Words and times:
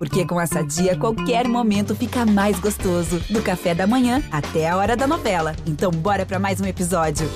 Porque 0.00 0.24
com 0.24 0.40
essa 0.40 0.62
dia, 0.62 0.96
qualquer 0.96 1.46
momento 1.46 1.94
fica 1.94 2.24
mais 2.24 2.58
gostoso. 2.58 3.20
Do 3.28 3.42
café 3.42 3.74
da 3.74 3.86
manhã 3.86 4.22
até 4.32 4.66
a 4.66 4.74
hora 4.74 4.96
da 4.96 5.06
novela. 5.06 5.54
Então, 5.66 5.90
bora 5.90 6.24
para 6.24 6.38
mais 6.38 6.58
um 6.58 6.64
episódio. 6.64 7.28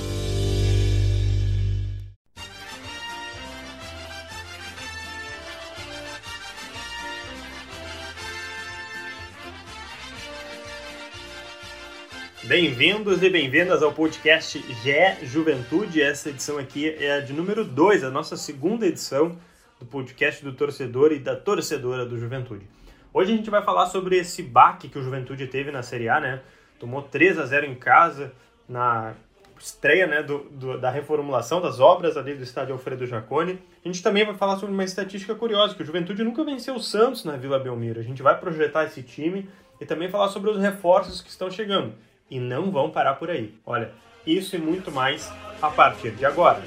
Bem-vindos 12.45 13.21
e 13.21 13.29
bem-vindas 13.29 13.83
ao 13.83 13.93
podcast 13.93 14.57
GE 14.57 15.25
Juventude. 15.27 16.01
Essa 16.01 16.31
edição 16.31 16.57
aqui 16.57 16.89
é 16.89 17.17
a 17.17 17.19
de 17.19 17.31
número 17.31 17.63
2, 17.63 18.03
a 18.03 18.09
nossa 18.09 18.35
segunda 18.35 18.87
edição 18.87 19.37
do 19.79 19.85
podcast 19.85 20.43
do 20.43 20.53
torcedor 20.53 21.11
e 21.11 21.19
da 21.19 21.35
torcedora 21.35 22.05
do 22.05 22.17
Juventude. 22.17 22.65
Hoje 23.13 23.33
a 23.33 23.37
gente 23.37 23.49
vai 23.49 23.61
falar 23.61 23.87
sobre 23.87 24.17
esse 24.17 24.43
baque 24.43 24.89
que 24.89 24.99
o 24.99 25.03
Juventude 25.03 25.47
teve 25.47 25.71
na 25.71 25.83
Série 25.83 26.09
A, 26.09 26.19
né? 26.19 26.41
Tomou 26.79 27.01
3 27.01 27.39
a 27.39 27.45
0 27.45 27.65
em 27.65 27.75
casa 27.75 28.33
na 28.67 29.13
estreia 29.59 30.05
né, 30.05 30.21
do, 30.21 30.39
do, 30.51 30.77
da 30.77 30.89
reformulação 30.89 31.61
das 31.61 31.79
obras 31.79 32.17
ali 32.17 32.35
do 32.35 32.43
estádio 32.43 32.73
Alfredo 32.73 33.05
Jaconi. 33.05 33.59
A 33.83 33.87
gente 33.87 34.03
também 34.03 34.25
vai 34.25 34.35
falar 34.35 34.57
sobre 34.57 34.73
uma 34.73 34.83
estatística 34.83 35.33
curiosa, 35.33 35.75
que 35.75 35.81
o 35.81 35.85
Juventude 35.85 36.23
nunca 36.23 36.43
venceu 36.43 36.75
o 36.75 36.81
Santos 36.81 37.23
na 37.23 37.37
Vila 37.37 37.59
Belmiro. 37.59 37.99
A 37.99 38.03
gente 38.03 38.21
vai 38.21 38.37
projetar 38.37 38.83
esse 38.83 39.01
time 39.01 39.49
e 39.79 39.85
também 39.85 40.09
falar 40.09 40.29
sobre 40.29 40.49
os 40.49 40.61
reforços 40.61 41.21
que 41.21 41.29
estão 41.29 41.49
chegando 41.49 41.93
e 42.29 42.39
não 42.39 42.71
vão 42.71 42.89
parar 42.89 43.15
por 43.15 43.29
aí. 43.29 43.53
Olha, 43.65 43.91
isso 44.25 44.55
e 44.55 44.59
muito 44.59 44.91
mais 44.91 45.31
a 45.61 45.69
partir 45.69 46.11
de 46.11 46.25
agora. 46.25 46.61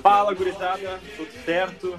Fala, 0.00 0.34
gurizada, 0.34 1.00
tudo 1.16 1.32
certo? 1.44 1.98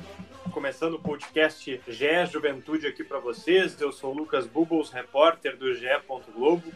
Começando 0.52 0.94
o 0.94 1.00
podcast 1.00 1.82
GE 1.88 2.26
Juventude 2.32 2.88
aqui 2.88 3.04
para 3.04 3.20
vocês. 3.20 3.80
Eu 3.82 3.92
sou 3.92 4.14
o 4.14 4.18
Lucas 4.18 4.48
Bubbles, 4.48 4.92
repórter 4.92 5.58
do 5.58 5.74
GE. 5.74 5.88
Globo. 6.34 6.72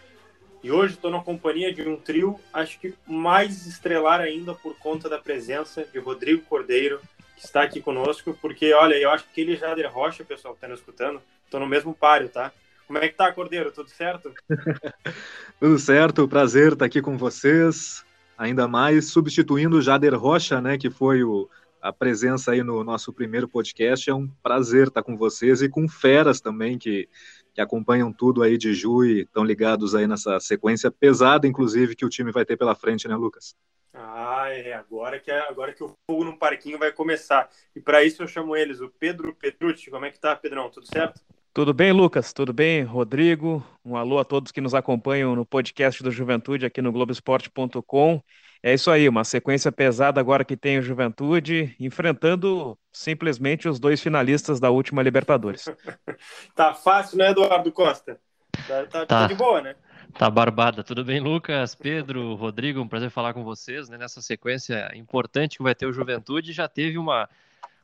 E 0.62 0.72
hoje 0.72 0.96
estou 0.96 1.10
na 1.10 1.22
companhia 1.22 1.74
de 1.74 1.88
um 1.88 1.96
trio, 1.96 2.38
acho 2.52 2.80
que 2.80 2.94
mais 3.08 3.66
estrelar 3.66 4.20
ainda 4.20 4.54
por 4.54 4.76
conta 4.78 5.08
da 5.08 5.18
presença 5.18 5.86
de 5.86 6.00
Rodrigo 6.00 6.42
Cordeiro, 6.42 7.00
que 7.38 7.46
está 7.46 7.62
aqui 7.62 7.80
conosco, 7.80 8.38
porque, 8.42 8.74
olha, 8.74 8.96
eu 8.96 9.10
acho 9.10 9.24
que 9.34 9.40
ele 9.40 9.54
e 9.54 9.56
Jader 9.56 9.90
Rocha, 9.90 10.26
pessoal 10.26 10.54
que 10.54 10.58
está 10.58 10.68
nos 10.68 10.80
escutando, 10.80 11.22
estão 11.46 11.62
no 11.62 11.66
mesmo 11.66 11.94
páreo, 11.94 12.28
tá? 12.28 12.52
Como 12.86 13.00
é 13.00 13.08
que 13.08 13.16
tá, 13.16 13.32
Cordeiro? 13.32 13.72
Tudo 13.72 13.90
certo? 13.90 14.34
Tudo 15.60 15.80
certo, 15.80 16.28
prazer 16.28 16.74
estar 16.74 16.86
aqui 16.86 17.02
com 17.02 17.18
vocês, 17.18 18.04
ainda 18.40 18.70
mais 18.70 19.12
substituindo 19.12 19.78
o 19.78 19.82
Jader 19.82 20.18
Rocha, 20.18 20.62
né, 20.62 20.78
que 20.78 20.90
foi 20.90 21.26
o, 21.26 21.50
a 21.82 21.92
presença 21.92 22.54
aí 22.54 22.64
no 22.64 22.86
nosso 22.86 23.12
primeiro 23.12 23.50
podcast. 23.50 24.10
É 24.10 24.16
um 24.16 24.30
prazer 24.42 24.88
estar 24.88 25.04
com 25.04 25.18
vocês 25.18 25.62
e 25.62 25.68
com 25.68 25.90
feras 25.90 26.40
também 26.40 26.78
que, 26.78 27.10
que 27.54 27.60
acompanham 27.60 28.14
tudo 28.14 28.42
aí 28.42 28.58
de 28.58 28.74
Ju 28.74 29.04
e 29.04 29.24
estão 29.24 29.44
ligados 29.44 29.94
aí 29.94 30.08
nessa 30.08 30.40
sequência 30.40 30.90
pesada, 30.90 31.46
inclusive, 31.46 31.98
que 31.98 32.06
o 32.06 32.10
time 32.10 32.32
vai 32.32 32.46
ter 32.46 32.56
pela 32.56 32.74
frente, 32.74 33.10
né, 33.10 33.16
Lucas? 33.18 33.54
Ah, 33.94 34.48
é 34.50 34.74
agora 34.74 35.20
que, 35.20 35.30
é, 35.30 35.40
agora 35.50 35.74
que 35.74 35.84
o 35.84 35.94
fogo 36.10 36.24
no 36.24 36.38
parquinho 36.38 36.80
vai 36.80 36.94
começar. 36.94 37.50
E 37.76 37.82
para 37.82 38.06
isso 38.06 38.24
eu 38.24 38.28
chamo 38.28 38.56
eles, 38.56 38.80
o 38.80 38.88
Pedro 38.88 39.36
Petrucci. 39.36 39.92
Como 39.92 40.06
é 40.06 40.12
que 40.12 40.20
tá, 40.20 40.34
Pedrão? 40.34 40.70
Tudo 40.70 40.88
certo? 40.88 41.20
Tudo 41.60 41.74
bem, 41.74 41.92
Lucas? 41.92 42.32
Tudo 42.32 42.54
bem, 42.54 42.84
Rodrigo? 42.84 43.62
Um 43.84 43.98
alô 43.98 44.18
a 44.18 44.24
todos 44.24 44.50
que 44.50 44.62
nos 44.62 44.74
acompanham 44.74 45.36
no 45.36 45.46
podcast 45.46 46.02
do 46.02 46.10
Juventude 46.10 46.66
aqui 46.66 46.82
no 46.82 46.90
Globoesporte.com. 46.90 48.24
É 48.64 48.74
isso 48.74 48.90
aí, 48.90 49.10
uma 49.10 49.26
sequência 49.26 49.70
pesada 49.70 50.22
agora 50.22 50.46
que 50.46 50.56
tem 50.56 50.80
o 50.80 50.82
Juventude, 50.82 51.76
enfrentando 51.78 52.80
simplesmente 52.94 53.68
os 53.68 53.78
dois 53.78 54.00
finalistas 54.00 54.58
da 54.58 54.70
última 54.70 55.04
Libertadores. 55.04 55.66
tá 56.56 56.74
fácil, 56.74 57.18
né, 57.18 57.32
Eduardo 57.32 57.74
Costa? 57.74 58.18
Tá, 58.66 58.86
tá, 58.86 58.86
tá. 58.86 59.06
tá 59.06 59.28
de 59.28 59.36
boa, 59.36 59.62
né? 59.62 59.76
Tá 60.18 60.30
barbada. 60.30 60.82
Tudo 60.82 61.04
bem, 61.04 61.20
Lucas, 61.20 61.76
Pedro, 61.76 62.36
Rodrigo? 62.36 62.80
Um 62.80 62.88
prazer 62.88 63.10
falar 63.10 63.34
com 63.34 63.44
vocês 63.44 63.90
né, 63.90 63.98
nessa 63.98 64.22
sequência 64.22 64.90
importante 64.96 65.58
que 65.58 65.64
vai 65.64 65.76
ter 65.76 65.88
o 65.88 65.92
Juventude. 65.92 66.54
Já 66.54 66.70
teve 66.70 66.98
uma, 66.98 67.28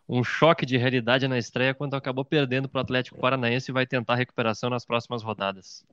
um 0.08 0.24
choque 0.24 0.66
de 0.66 0.78
realidade 0.78 1.28
na 1.28 1.38
estreia 1.38 1.74
quando 1.74 1.96
acabou 1.96 2.24
perdendo 2.24 2.70
para 2.70 2.80
o 2.80 2.82
Atlético 2.82 3.20
Paranaense 3.20 3.72
e 3.72 3.74
vai 3.74 3.86
tentar 3.86 4.16
recuperação 4.16 4.70
nas 4.70 4.86
próximas 4.86 5.24
rodadas. 5.24 5.84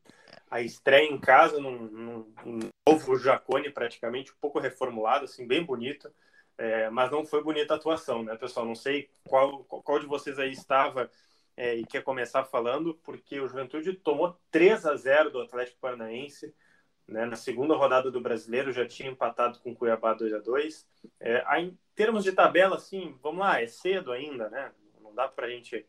A 0.51 0.61
estreia 0.61 1.11
em 1.11 1.19
casa, 1.19 1.59
num, 1.59 2.25
num 2.45 2.71
novo 2.87 3.17
Jacone, 3.19 3.71
praticamente, 3.71 4.33
um 4.33 4.37
pouco 4.41 4.59
reformulado, 4.59 5.25
assim, 5.25 5.47
bem 5.47 5.65
bonito. 5.65 6.11
É, 6.59 6.91
mas 6.91 7.11
não 7.11 7.25
foi 7.25 7.43
bonita 7.43 7.73
a 7.73 7.77
atuação, 7.77 8.23
né, 8.23 8.37
pessoal? 8.37 8.67
Não 8.67 8.75
sei 8.75 9.09
qual, 9.25 9.65
qual 9.65 9.99
de 9.99 10.07
vocês 10.07 10.39
aí 10.39 10.53
estava 10.53 11.11
é, 11.57 11.75
e 11.77 11.85
quer 11.85 12.03
começar 12.03 12.45
falando, 12.45 12.95
porque 13.03 13.41
o 13.41 13.49
Juventude 13.49 13.95
tomou 13.95 14.39
3 14.51 14.85
a 14.87 14.95
0 14.95 15.31
do 15.31 15.41
Atlético 15.41 15.81
Paranaense. 15.81 16.55
Né, 17.09 17.27
na 17.27 17.37
segunda 17.37 17.75
rodada 17.75 18.11
do 18.11 18.21
Brasileiro 18.21 18.73
já 18.73 18.87
tinha 18.87 19.11
empatado 19.11 19.59
com 19.59 19.73
o 19.73 19.75
Cuiabá 19.75 20.15
2 20.15 20.33
a 20.35 20.39
2 20.39 20.89
é, 21.21 21.61
Em 21.61 21.77
termos 21.95 22.23
de 22.23 22.33
tabela, 22.33 22.77
assim, 22.77 23.19
vamos 23.21 23.41
lá, 23.41 23.61
é 23.61 23.67
cedo 23.67 24.13
ainda, 24.13 24.49
né? 24.49 24.73
Não 25.01 25.13
dá 25.13 25.29
para 25.29 25.47
a 25.47 25.51
gente 25.51 25.85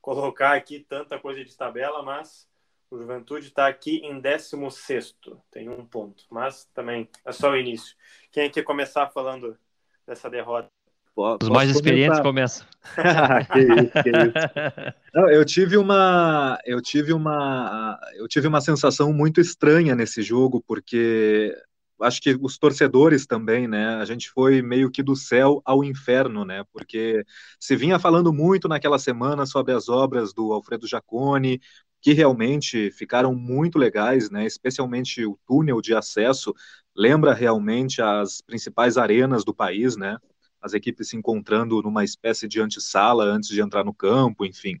colocar 0.00 0.54
aqui 0.54 0.80
tanta 0.80 1.18
coisa 1.18 1.44
de 1.44 1.56
tabela, 1.56 2.02
mas 2.02 2.48
o 2.90 2.98
Juventude 2.98 3.48
está 3.48 3.66
aqui 3.66 3.98
em 4.04 4.20
16, 4.20 5.16
tem 5.50 5.68
um 5.68 5.84
ponto, 5.84 6.24
mas 6.30 6.64
também 6.74 7.08
é 7.24 7.32
só 7.32 7.50
o 7.50 7.56
início. 7.56 7.96
Quem 8.30 8.50
quer 8.50 8.62
começar 8.62 9.10
falando 9.10 9.58
dessa 10.06 10.30
derrota? 10.30 10.70
Os 11.16 11.48
mais 11.48 11.70
experientes 11.70 12.18
começam. 12.20 12.66
que 13.52 13.60
isso, 13.60 14.02
que 14.02 14.10
isso. 14.10 14.94
Não, 15.14 15.30
eu 15.30 15.44
tive 15.44 15.76
uma, 15.76 16.58
eu 16.64 16.82
tive 16.82 17.12
uma, 17.12 17.98
eu 18.16 18.26
tive 18.26 18.48
uma 18.48 18.60
sensação 18.60 19.12
muito 19.12 19.40
estranha 19.40 19.94
nesse 19.94 20.22
jogo, 20.22 20.62
porque 20.66 21.54
acho 22.00 22.20
que 22.20 22.36
os 22.40 22.58
torcedores 22.58 23.26
também, 23.26 23.68
né? 23.68 23.96
A 23.96 24.04
gente 24.04 24.28
foi 24.30 24.60
meio 24.60 24.90
que 24.90 25.02
do 25.02 25.14
céu 25.14 25.62
ao 25.64 25.84
inferno, 25.84 26.44
né? 26.44 26.64
Porque 26.72 27.24
se 27.60 27.76
vinha 27.76 27.98
falando 27.98 28.32
muito 28.32 28.68
naquela 28.68 28.98
semana 28.98 29.46
sobre 29.46 29.72
as 29.72 29.88
obras 29.88 30.32
do 30.32 30.52
Alfredo 30.52 30.86
Jaconi, 30.86 31.60
que 32.02 32.12
realmente 32.12 32.90
ficaram 32.90 33.34
muito 33.34 33.78
legais, 33.78 34.30
né? 34.30 34.44
Especialmente 34.44 35.24
o 35.24 35.38
túnel 35.46 35.80
de 35.80 35.94
acesso 35.94 36.52
lembra 36.94 37.32
realmente 37.32 38.02
as 38.02 38.40
principais 38.40 38.96
arenas 38.96 39.44
do 39.44 39.54
país, 39.54 39.96
né? 39.96 40.18
As 40.64 40.72
equipes 40.72 41.10
se 41.10 41.16
encontrando 41.16 41.82
numa 41.82 42.02
espécie 42.02 42.48
de 42.48 42.58
antessala 42.58 43.24
antes 43.24 43.50
de 43.50 43.60
entrar 43.60 43.84
no 43.84 43.92
campo, 43.92 44.46
enfim. 44.46 44.80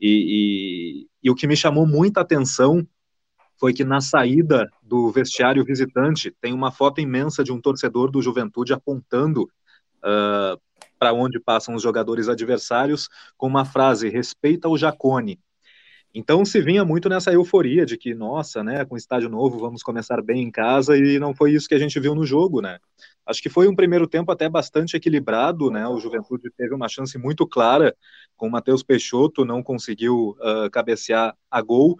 E, 0.00 1.06
e, 1.06 1.08
e 1.22 1.30
o 1.30 1.34
que 1.36 1.46
me 1.46 1.56
chamou 1.56 1.86
muita 1.86 2.20
atenção 2.20 2.84
foi 3.56 3.72
que 3.72 3.84
na 3.84 4.00
saída 4.00 4.68
do 4.82 5.12
vestiário 5.12 5.64
visitante 5.64 6.34
tem 6.40 6.52
uma 6.52 6.72
foto 6.72 7.00
imensa 7.00 7.44
de 7.44 7.52
um 7.52 7.60
torcedor 7.60 8.10
do 8.10 8.20
Juventude 8.20 8.72
apontando 8.72 9.44
uh, 9.44 10.60
para 10.98 11.12
onde 11.12 11.38
passam 11.38 11.76
os 11.76 11.82
jogadores 11.82 12.28
adversários 12.28 13.08
com 13.36 13.46
uma 13.46 13.64
frase: 13.64 14.08
respeita 14.08 14.68
o 14.68 14.76
Jacone. 14.76 15.38
Então 16.12 16.44
se 16.44 16.60
vinha 16.60 16.84
muito 16.84 17.08
nessa 17.08 17.32
euforia 17.32 17.86
de 17.86 17.96
que, 17.96 18.12
nossa, 18.12 18.64
né, 18.64 18.84
com 18.84 18.96
estádio 18.96 19.28
novo 19.28 19.58
vamos 19.58 19.84
começar 19.84 20.20
bem 20.20 20.42
em 20.42 20.50
casa 20.50 20.96
e 20.96 21.20
não 21.20 21.32
foi 21.32 21.52
isso 21.52 21.68
que 21.68 21.74
a 21.74 21.78
gente 21.78 21.98
viu 22.00 22.14
no 22.14 22.26
jogo, 22.26 22.60
né? 22.60 22.78
Acho 23.24 23.42
que 23.42 23.48
foi 23.48 23.68
um 23.68 23.76
primeiro 23.76 24.06
tempo 24.06 24.32
até 24.32 24.48
bastante 24.48 24.96
equilibrado, 24.96 25.70
né? 25.70 25.86
O 25.86 25.98
Juventude 25.98 26.50
teve 26.56 26.74
uma 26.74 26.88
chance 26.88 27.16
muito 27.16 27.46
clara 27.46 27.94
com 28.36 28.48
o 28.48 28.50
Matheus 28.50 28.82
Peixoto, 28.82 29.44
não 29.44 29.62
conseguiu 29.62 30.36
uh, 30.40 30.70
cabecear 30.70 31.36
a 31.50 31.62
gol, 31.62 31.96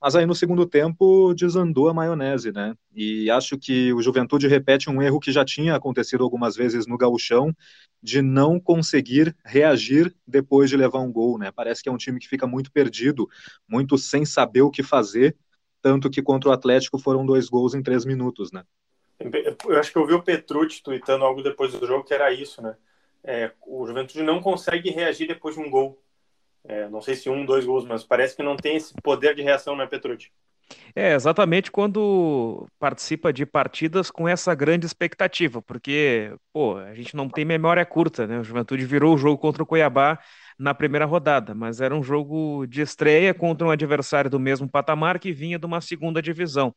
mas 0.00 0.14
aí 0.14 0.26
no 0.26 0.34
segundo 0.34 0.66
tempo 0.66 1.32
desandou 1.34 1.88
a 1.88 1.94
maionese, 1.94 2.52
né? 2.52 2.74
E 2.94 3.30
acho 3.30 3.58
que 3.58 3.92
o 3.92 4.02
Juventude 4.02 4.46
repete 4.46 4.90
um 4.90 5.00
erro 5.02 5.20
que 5.20 5.32
já 5.32 5.44
tinha 5.44 5.74
acontecido 5.74 6.22
algumas 6.22 6.56
vezes 6.56 6.86
no 6.86 6.98
gauchão, 6.98 7.54
de 8.02 8.20
não 8.22 8.60
conseguir 8.60 9.34
reagir 9.44 10.14
depois 10.26 10.68
de 10.70 10.76
levar 10.76 11.00
um 11.00 11.12
gol, 11.12 11.38
né? 11.38 11.50
Parece 11.50 11.82
que 11.82 11.88
é 11.88 11.92
um 11.92 11.96
time 11.96 12.20
que 12.20 12.28
fica 12.28 12.46
muito 12.46 12.70
perdido, 12.70 13.26
muito 13.68 13.96
sem 13.98 14.24
saber 14.24 14.62
o 14.62 14.70
que 14.70 14.82
fazer, 14.82 15.36
tanto 15.82 16.10
que 16.10 16.22
contra 16.22 16.50
o 16.50 16.52
Atlético 16.52 16.98
foram 16.98 17.24
dois 17.24 17.48
gols 17.48 17.74
em 17.74 17.82
três 17.82 18.04
minutos, 18.04 18.52
né? 18.52 18.64
Eu 19.18 19.78
acho 19.78 19.90
que 19.90 19.98
eu 19.98 20.06
vi 20.06 20.14
o 20.14 20.22
Petrucci 20.22 20.82
tweetando 20.82 21.24
algo 21.24 21.42
depois 21.42 21.72
do 21.72 21.86
jogo 21.86 22.04
que 22.04 22.14
era 22.14 22.32
isso, 22.32 22.60
né? 22.62 22.76
É, 23.24 23.50
o 23.66 23.86
Juventude 23.86 24.22
não 24.22 24.40
consegue 24.40 24.90
reagir 24.90 25.26
depois 25.26 25.54
de 25.54 25.60
um 25.60 25.70
gol. 25.70 26.00
É, 26.64 26.88
não 26.88 27.00
sei 27.00 27.14
se 27.14 27.30
um, 27.30 27.44
dois 27.44 27.64
gols, 27.64 27.84
mas 27.84 28.04
parece 28.04 28.36
que 28.36 28.42
não 28.42 28.56
tem 28.56 28.76
esse 28.76 28.94
poder 29.02 29.34
de 29.34 29.42
reação, 29.42 29.76
né, 29.76 29.86
Petrucci? 29.86 30.30
É, 30.94 31.14
exatamente 31.14 31.70
quando 31.70 32.66
participa 32.78 33.32
de 33.32 33.46
partidas 33.46 34.10
com 34.10 34.26
essa 34.26 34.54
grande 34.54 34.86
expectativa, 34.86 35.62
porque, 35.62 36.34
pô, 36.52 36.76
a 36.76 36.94
gente 36.94 37.14
não 37.14 37.28
tem 37.28 37.44
memória 37.44 37.84
curta, 37.86 38.26
né? 38.26 38.40
O 38.40 38.44
Juventude 38.44 38.84
virou 38.84 39.14
o 39.14 39.18
jogo 39.18 39.38
contra 39.38 39.62
o 39.62 39.66
Cuiabá 39.66 40.18
na 40.58 40.74
primeira 40.74 41.04
rodada, 41.04 41.54
mas 41.54 41.80
era 41.80 41.94
um 41.94 42.02
jogo 42.02 42.66
de 42.66 42.80
estreia 42.80 43.34
contra 43.34 43.66
um 43.66 43.70
adversário 43.70 44.30
do 44.30 44.40
mesmo 44.40 44.68
patamar 44.68 45.18
que 45.18 45.32
vinha 45.32 45.58
de 45.58 45.66
uma 45.66 45.80
segunda 45.80 46.22
divisão. 46.22 46.74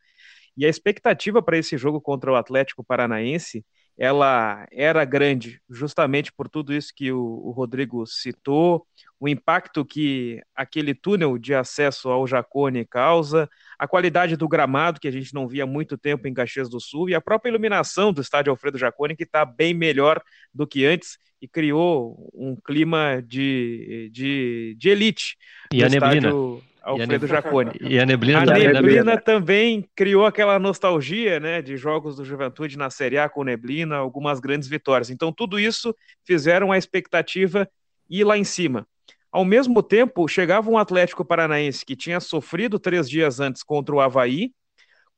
E 0.59 0.65
a 0.65 0.69
expectativa 0.69 1.41
para 1.41 1.57
esse 1.57 1.77
jogo 1.77 2.01
contra 2.01 2.29
o 2.29 2.35
Atlético 2.35 2.83
Paranaense 2.83 3.65
ela 3.97 4.65
era 4.71 5.03
grande 5.03 5.61
justamente 5.69 6.31
por 6.31 6.47
tudo 6.47 6.73
isso 6.73 6.93
que 6.95 7.11
o, 7.11 7.19
o 7.19 7.51
Rodrigo 7.51 8.05
citou, 8.05 8.85
o 9.19 9.27
impacto 9.27 9.83
que 9.83 10.41
aquele 10.55 10.93
túnel 10.93 11.37
de 11.37 11.53
acesso 11.53 12.09
ao 12.09 12.25
Jacone 12.25 12.85
causa, 12.85 13.49
a 13.77 13.85
qualidade 13.85 14.37
do 14.37 14.47
gramado, 14.47 15.01
que 15.01 15.07
a 15.07 15.11
gente 15.11 15.33
não 15.33 15.49
via 15.49 15.63
há 15.63 15.67
muito 15.67 15.97
tempo 15.97 16.29
em 16.29 16.33
Caxias 16.33 16.69
do 16.69 16.79
Sul, 16.79 17.09
e 17.09 17.15
a 17.15 17.19
própria 17.19 17.49
iluminação 17.49 18.13
do 18.13 18.21
estádio 18.21 18.51
Alfredo 18.51 18.77
Jacone, 18.77 19.17
que 19.17 19.23
está 19.23 19.43
bem 19.43 19.73
melhor 19.73 20.21
do 20.53 20.65
que 20.65 20.85
antes 20.85 21.17
e 21.41 21.47
criou 21.47 22.31
um 22.33 22.55
clima 22.55 23.21
de, 23.21 24.09
de, 24.13 24.75
de 24.77 24.89
elite. 24.89 25.37
E 25.73 25.83
a 25.83 25.89
neblina. 25.89 26.31
Alfredo 26.81 27.27
Jacone. 27.27 27.71
E 27.81 27.99
a 27.99 28.05
neblina, 28.05 28.41
a 28.41 28.45
neblina 28.45 29.17
também 29.19 29.87
criou 29.95 30.25
aquela 30.25 30.57
nostalgia 30.57 31.39
né, 31.39 31.61
de 31.61 31.77
jogos 31.77 32.15
do 32.15 32.25
Juventude 32.25 32.77
na 32.77 32.89
Série 32.89 33.17
A 33.17 33.27
com 33.29 33.43
neblina, 33.43 33.97
algumas 33.97 34.39
grandes 34.39 34.67
vitórias. 34.67 35.09
Então, 35.09 35.31
tudo 35.31 35.59
isso 35.59 35.95
fizeram 36.23 36.71
a 36.71 36.77
expectativa 36.77 37.69
ir 38.09 38.23
lá 38.23 38.37
em 38.37 38.43
cima. 38.43 38.87
Ao 39.31 39.45
mesmo 39.45 39.83
tempo, 39.83 40.27
chegava 40.27 40.69
um 40.69 40.77
Atlético 40.77 41.23
Paranaense 41.23 41.85
que 41.85 41.95
tinha 41.95 42.19
sofrido 42.19 42.79
três 42.79 43.09
dias 43.09 43.39
antes 43.39 43.61
contra 43.61 43.93
o 43.93 44.01
Havaí, 44.01 44.51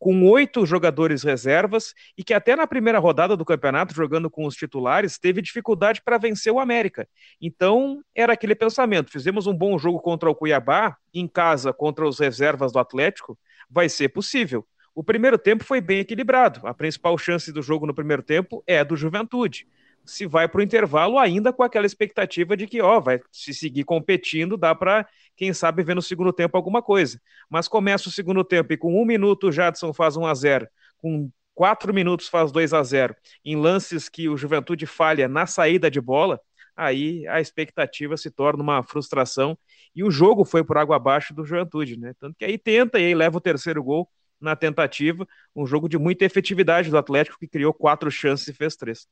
com 0.01 0.27
oito 0.31 0.65
jogadores 0.65 1.21
reservas 1.21 1.94
e 2.18 2.24
que 2.24 2.33
até 2.33 2.56
na 2.56 2.65
primeira 2.65 2.98
rodada 2.98 3.38
do 3.38 3.45
campeonato, 3.45 3.94
jogando 3.94 4.31
com 4.31 4.48
os 4.48 4.56
titulares, 4.56 5.19
teve 5.19 5.44
dificuldade 5.44 6.01
para 6.03 6.18
vencer 6.18 6.51
o 6.51 6.59
América. 6.59 7.07
Então, 7.39 8.01
era 8.15 8.33
aquele 8.33 8.56
pensamento: 8.56 9.12
fizemos 9.12 9.45
um 9.45 9.53
bom 9.53 9.77
jogo 9.77 10.00
contra 10.00 10.27
o 10.27 10.33
Cuiabá, 10.33 10.98
em 11.13 11.27
casa 11.27 11.71
contra 11.71 12.07
os 12.07 12.18
reservas 12.18 12.71
do 12.71 12.80
Atlético, 12.80 13.38
vai 13.69 13.88
ser 13.88 14.09
possível. 14.09 14.65
O 14.95 15.03
primeiro 15.03 15.38
tempo 15.38 15.63
foi 15.63 15.80
bem 15.80 16.00
equilibrado. 16.00 16.65
A 16.65 16.74
principal 16.74 17.15
chance 17.15 17.51
do 17.54 17.62
jogo 17.62 17.86
no 17.86 17.94
primeiro 17.94 18.24
tempo 18.24 18.63
é 18.65 18.80
a 18.80 18.83
do 18.83 18.95
Juventude 18.95 19.68
se 20.06 20.25
vai 20.25 20.48
para 20.48 20.59
o 20.59 20.63
intervalo 20.63 21.18
ainda 21.18 21.53
com 21.53 21.63
aquela 21.63 21.86
expectativa 21.86 22.56
de 22.57 22.68
que, 22.68 22.81
ó, 22.81 23.00
vai 23.00 23.19
se 23.31 23.53
seguir 23.53 23.83
competindo, 23.83 24.57
dá 24.57 24.74
para, 24.74 25.07
quem 25.36 25.53
sabe, 25.53 25.83
ver 25.83 25.95
no 25.95 26.01
segundo 26.01 26.33
tempo 26.33 26.57
alguma 26.57 26.81
coisa. 26.81 27.19
Mas 27.50 27.68
começa 27.68 28.09
o 28.09 28.12
segundo 28.12 28.44
tempo 28.44 28.74
e 28.74 28.77
com 28.77 29.01
um 29.01 29.06
minuto 29.06 29.48
o 29.48 29.51
Jadson 29.51 29.94
faz 29.94 30.18
1 30.18 30.25
a 30.25 30.33
0 30.33 30.68
com 30.98 31.30
quatro 31.53 31.94
minutos 31.94 32.27
faz 32.27 32.51
2 32.51 32.74
a 32.74 32.83
0 32.83 33.15
em 33.44 33.56
lances 33.56 34.07
que 34.07 34.30
o 34.30 34.38
Juventude 34.38 34.86
falha 34.86 35.27
na 35.27 35.45
saída 35.45 35.92
de 35.92 36.00
bola, 36.00 36.39
aí 36.75 37.27
a 37.27 37.42
expectativa 37.42 38.15
se 38.18 38.31
torna 38.31 38.63
uma 38.63 38.83
frustração 38.83 39.57
e 39.95 40.04
o 40.04 40.12
jogo 40.12 40.45
foi 40.45 40.63
por 40.63 40.77
água 40.77 40.95
abaixo 40.95 41.33
do 41.33 41.45
Juventude, 41.45 41.97
né? 41.97 42.13
Tanto 42.19 42.36
que 42.38 42.45
aí 42.45 42.57
tenta 42.57 43.00
e 43.00 43.06
aí 43.06 43.15
leva 43.15 43.38
o 43.38 43.42
terceiro 43.42 43.83
gol 43.83 44.09
na 44.39 44.56
tentativa, 44.56 45.27
um 45.56 45.65
jogo 45.65 45.88
de 45.88 45.97
muita 46.00 46.25
efetividade 46.25 46.89
do 46.89 46.97
Atlético 46.97 47.38
que 47.38 47.47
criou 47.47 47.74
quatro 47.74 48.09
chances 48.09 48.47
e 48.47 48.54
fez 48.54 48.75
três. 48.75 49.07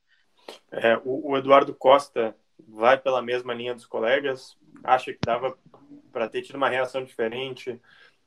É, 0.71 0.97
o, 1.03 1.31
o, 1.31 1.37
Eduardo 1.37 1.73
Costa 1.73 2.35
vai 2.67 2.97
pela 2.97 3.21
mesma 3.21 3.53
linha 3.53 3.73
dos 3.73 3.85
colegas, 3.85 4.57
acha 4.83 5.13
que 5.13 5.19
dava 5.23 5.57
para 6.11 6.27
ter 6.27 6.41
tido 6.41 6.55
uma 6.55 6.69
reação 6.69 7.03
diferente, 7.03 7.79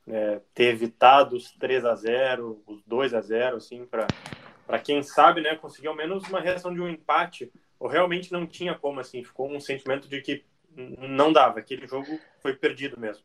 é, 0.06 0.40
ter 0.54 0.64
evitado 0.64 1.36
os 1.36 1.52
3 1.52 1.84
a 1.84 1.94
0 1.94 2.62
os 2.66 2.82
2 2.82 3.14
a 3.14 3.20
0 3.20 3.56
assim, 3.56 3.86
para 3.86 4.78
quem 4.78 5.02
sabe, 5.02 5.40
né, 5.40 5.56
conseguir 5.56 5.88
ao 5.88 5.96
menos 5.96 6.28
uma 6.28 6.40
reação 6.40 6.72
de 6.72 6.80
um 6.80 6.88
empate, 6.88 7.52
ou 7.78 7.88
realmente 7.88 8.32
não 8.32 8.46
tinha 8.46 8.74
como, 8.74 9.00
assim, 9.00 9.22
ficou 9.24 9.50
um 9.50 9.60
sentimento 9.60 10.08
de 10.08 10.20
que 10.20 10.44
não 10.76 11.32
dava, 11.32 11.58
aquele 11.58 11.86
jogo 11.86 12.19
foi 12.40 12.54
perdido 12.54 12.98
mesmo. 12.98 13.24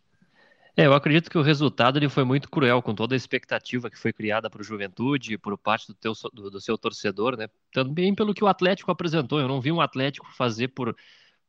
É, 0.80 0.86
eu 0.86 0.94
acredito 0.94 1.32
que 1.32 1.38
o 1.40 1.42
resultado 1.42 1.98
ele 1.98 2.08
foi 2.08 2.24
muito 2.24 2.48
cruel 2.52 2.84
com 2.84 2.94
toda 2.94 3.16
a 3.16 3.18
expectativa 3.18 3.90
que 3.90 3.98
foi 3.98 4.14
criada 4.14 4.48
para 4.48 4.62
o 4.62 4.64
Juventude, 4.64 5.36
por 5.36 5.58
parte 5.58 5.88
do, 5.88 5.96
teu, 5.96 6.14
do, 6.32 6.52
do, 6.52 6.62
seu 6.62 6.78
torcedor, 6.78 7.36
né? 7.36 7.48
Também 7.74 8.14
pelo 8.14 8.32
que 8.32 8.44
o 8.44 8.48
Atlético 8.48 8.92
apresentou. 8.92 9.40
Eu 9.40 9.48
não 9.48 9.60
vi 9.60 9.72
um 9.72 9.82
Atlético 9.82 10.28
fazer 10.36 10.68
por, 10.68 10.96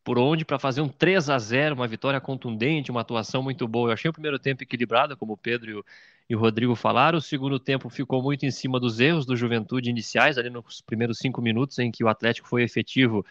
por 0.03 0.17
onde 0.17 0.43
para 0.43 0.57
fazer 0.57 0.81
um 0.81 0.89
3 0.89 1.29
a 1.29 1.37
0 1.37 1.75
uma 1.75 1.87
vitória 1.87 2.19
contundente, 2.19 2.89
uma 2.89 3.01
atuação 3.01 3.43
muito 3.43 3.67
boa. 3.67 3.89
Eu 3.89 3.93
achei 3.93 4.09
o 4.09 4.13
primeiro 4.13 4.39
tempo 4.39 4.63
equilibrado, 4.63 5.15
como 5.15 5.33
o 5.33 5.37
Pedro 5.37 5.69
e 5.69 5.75
o, 5.75 5.85
e 6.31 6.35
o 6.35 6.39
Rodrigo 6.39 6.75
falaram. 6.75 7.19
O 7.19 7.21
segundo 7.21 7.59
tempo 7.59 7.87
ficou 7.87 8.23
muito 8.23 8.47
em 8.47 8.51
cima 8.51 8.79
dos 8.79 8.99
erros 8.99 9.27
do 9.27 9.35
Juventude 9.35 9.91
iniciais, 9.91 10.39
ali 10.39 10.49
nos 10.49 10.81
primeiros 10.81 11.19
cinco 11.19 11.39
minutos 11.39 11.77
em 11.77 11.91
que 11.91 12.03
o 12.03 12.07
Atlético 12.07 12.47
foi 12.47 12.63
efetivo 12.63 13.23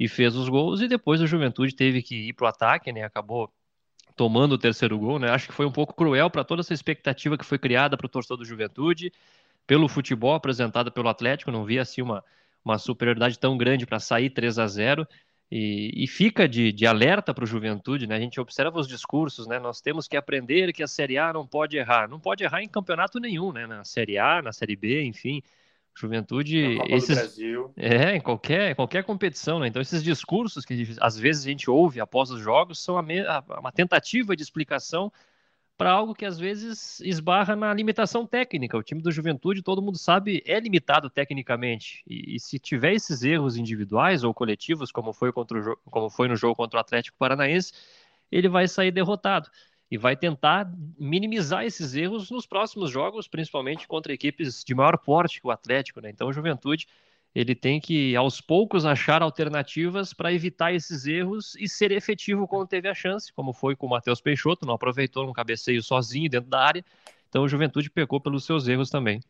e 0.00 0.08
fez 0.08 0.34
os 0.36 0.48
gols, 0.48 0.80
e 0.80 0.88
depois 0.88 1.20
o 1.20 1.26
Juventude 1.26 1.74
teve 1.74 2.02
que 2.02 2.28
ir 2.28 2.32
para 2.32 2.46
o 2.46 2.48
ataque, 2.48 2.90
né? 2.92 3.02
Acabou 3.04 3.52
tomando 4.16 4.52
o 4.52 4.58
terceiro 4.58 4.98
gol, 4.98 5.18
né? 5.18 5.30
Acho 5.30 5.48
que 5.48 5.54
foi 5.54 5.66
um 5.66 5.72
pouco 5.72 5.94
cruel 5.94 6.30
para 6.30 6.44
toda 6.44 6.60
essa 6.60 6.74
expectativa 6.74 7.36
que 7.36 7.44
foi 7.44 7.58
criada 7.58 7.96
para 7.96 8.06
o 8.06 8.08
torcedor 8.08 8.38
do 8.38 8.44
Juventude, 8.44 9.12
pelo 9.66 9.88
futebol 9.88 10.34
apresentado 10.34 10.92
pelo 10.92 11.08
Atlético, 11.08 11.50
não 11.50 11.64
via 11.64 11.82
assim 11.82 12.02
uma, 12.02 12.24
uma 12.64 12.78
superioridade 12.78 13.38
tão 13.38 13.56
grande 13.56 13.86
para 13.86 13.98
sair 13.98 14.30
3 14.30 14.58
a 14.58 14.66
0 14.66 15.08
e, 15.50 16.04
e 16.04 16.06
fica 16.06 16.48
de, 16.48 16.72
de 16.72 16.86
alerta 16.86 17.34
para 17.34 17.44
o 17.44 17.46
Juventude, 17.46 18.06
né? 18.06 18.16
A 18.16 18.20
gente 18.20 18.40
observa 18.40 18.78
os 18.78 18.88
discursos, 18.88 19.46
né? 19.46 19.58
Nós 19.58 19.80
temos 19.80 20.08
que 20.08 20.16
aprender 20.16 20.72
que 20.72 20.82
a 20.82 20.88
Série 20.88 21.18
A 21.18 21.32
não 21.32 21.46
pode 21.46 21.76
errar, 21.76 22.08
não 22.08 22.18
pode 22.18 22.42
errar 22.44 22.62
em 22.62 22.68
campeonato 22.68 23.20
nenhum, 23.20 23.52
né? 23.52 23.66
Na 23.66 23.84
Série 23.84 24.18
A, 24.18 24.42
na 24.42 24.52
Série 24.52 24.76
B, 24.76 25.04
enfim. 25.04 25.42
Juventude, 25.96 26.78
esses, 26.88 27.38
é, 27.76 28.16
em 28.16 28.20
qualquer, 28.20 28.74
qualquer 28.74 29.04
competição, 29.04 29.60
né? 29.60 29.68
Então, 29.68 29.80
esses 29.80 30.02
discursos 30.02 30.64
que 30.64 30.96
às 31.00 31.16
vezes 31.16 31.44
a 31.46 31.48
gente 31.48 31.70
ouve 31.70 32.00
após 32.00 32.30
os 32.30 32.40
jogos 32.40 32.82
são 32.82 32.98
a 32.98 33.02
me, 33.02 33.20
a, 33.20 33.44
uma 33.60 33.70
tentativa 33.70 34.34
de 34.34 34.42
explicação 34.42 35.12
para 35.76 35.90
algo 35.90 36.14
que 36.14 36.24
às 36.24 36.38
vezes 36.38 37.00
esbarra 37.00 37.54
na 37.54 37.72
limitação 37.72 38.26
técnica. 38.26 38.76
O 38.76 38.82
time 38.82 39.02
do 39.02 39.10
Juventude, 39.12 39.62
todo 39.62 39.82
mundo 39.82 39.96
sabe, 39.96 40.42
é 40.46 40.58
limitado 40.58 41.08
tecnicamente. 41.08 42.02
E, 42.08 42.36
e 42.36 42.40
se 42.40 42.58
tiver 42.58 42.94
esses 42.94 43.22
erros 43.22 43.56
individuais 43.56 44.24
ou 44.24 44.34
coletivos, 44.34 44.90
como 44.90 45.12
foi, 45.12 45.32
contra 45.32 45.58
o, 45.58 45.76
como 45.90 46.10
foi 46.10 46.26
no 46.26 46.36
jogo 46.36 46.56
contra 46.56 46.78
o 46.78 46.80
Atlético 46.80 47.16
Paranaense, 47.18 47.72
ele 48.30 48.48
vai 48.48 48.66
sair 48.66 48.90
derrotado 48.90 49.48
e 49.94 49.96
vai 49.96 50.16
tentar 50.16 50.68
minimizar 50.98 51.64
esses 51.64 51.94
erros 51.94 52.28
nos 52.28 52.44
próximos 52.44 52.90
jogos, 52.90 53.28
principalmente 53.28 53.86
contra 53.86 54.12
equipes 54.12 54.64
de 54.64 54.74
maior 54.74 54.98
porte 54.98 55.40
que 55.40 55.46
o 55.46 55.52
Atlético, 55.52 56.00
né? 56.00 56.10
Então, 56.10 56.26
o 56.26 56.32
Juventude 56.32 56.88
ele 57.32 57.54
tem 57.54 57.80
que 57.80 58.16
aos 58.16 58.40
poucos 58.40 58.84
achar 58.84 59.22
alternativas 59.22 60.12
para 60.12 60.32
evitar 60.32 60.74
esses 60.74 61.06
erros 61.06 61.54
e 61.54 61.68
ser 61.68 61.92
efetivo 61.92 62.48
quando 62.48 62.66
teve 62.66 62.88
a 62.88 62.94
chance, 62.94 63.32
como 63.32 63.52
foi 63.52 63.76
com 63.76 63.86
o 63.86 63.90
Matheus 63.90 64.20
Peixoto, 64.20 64.66
não 64.66 64.74
aproveitou 64.74 65.28
um 65.30 65.32
cabeceio 65.32 65.80
sozinho 65.80 66.28
dentro 66.28 66.50
da 66.50 66.58
área. 66.58 66.84
Então, 67.28 67.44
o 67.44 67.48
Juventude 67.48 67.88
pecou 67.88 68.20
pelos 68.20 68.44
seus 68.44 68.66
erros 68.66 68.90
também. 68.90 69.20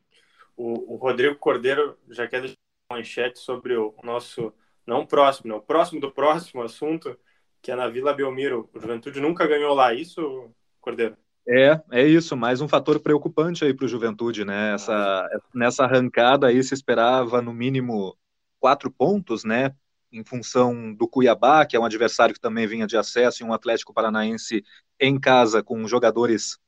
O, 0.57 0.95
o 0.95 0.97
Rodrigo 0.97 1.37
Cordeiro 1.37 1.99
já 2.09 2.27
quer 2.27 2.41
deixar 2.41 2.57
uma 2.91 2.97
manchete 2.97 3.39
sobre 3.39 3.77
o 3.77 3.95
nosso 4.03 4.51
não 4.87 5.05
próximo, 5.05 5.51
não, 5.51 5.59
o 5.59 5.63
próximo 5.63 6.01
do 6.01 6.11
próximo 6.11 6.63
assunto, 6.63 7.19
que 7.65 7.71
é 7.71 7.75
na 7.75 7.89
Vila 7.89 8.13
Belmiro. 8.13 8.69
O 8.75 8.79
Juventude 8.79 9.19
nunca 9.21 9.47
ganhou 9.47 9.75
lá, 9.75 9.95
isso, 9.95 10.51
Cordeiro? 10.83 11.17
É, 11.49 11.81
é 11.93 12.07
isso, 12.07 12.37
mais 12.37 12.61
um 12.61 12.69
fator 12.69 13.01
preocupante 13.01 13.65
aí 13.65 13.73
para 13.73 13.87
o 13.87 13.89
Juventude, 13.89 14.45
né? 14.45 14.75
Essa, 14.75 15.27
nessa 15.55 15.85
arrancada 15.85 16.49
aí 16.49 16.63
se 16.63 16.75
esperava 16.75 17.41
no 17.41 17.55
mínimo 17.55 18.15
quatro 18.61 18.91
pontos, 18.91 19.45
né? 19.45 19.75
Em 20.13 20.23
função 20.23 20.93
do 20.95 21.09
Cuiabá, 21.09 21.65
que 21.65 21.75
é 21.75 21.81
um 21.81 21.87
adversário 21.87 22.35
que 22.35 22.41
também 22.41 22.67
vinha 22.67 22.87
de 22.87 22.99
acesso, 22.99 23.43
e 23.43 23.47
um 23.47 23.53
Atlético 23.55 23.95
Paranaense 23.95 24.63
em 25.01 25.19
casa 25.19 25.63
com 25.63 25.89
jogadores, 25.89 26.59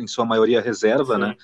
em 0.00 0.06
sua 0.06 0.26
maioria 0.26 0.60
reserva? 0.60 1.14
Sim. 1.14 1.20
né? 1.20 1.36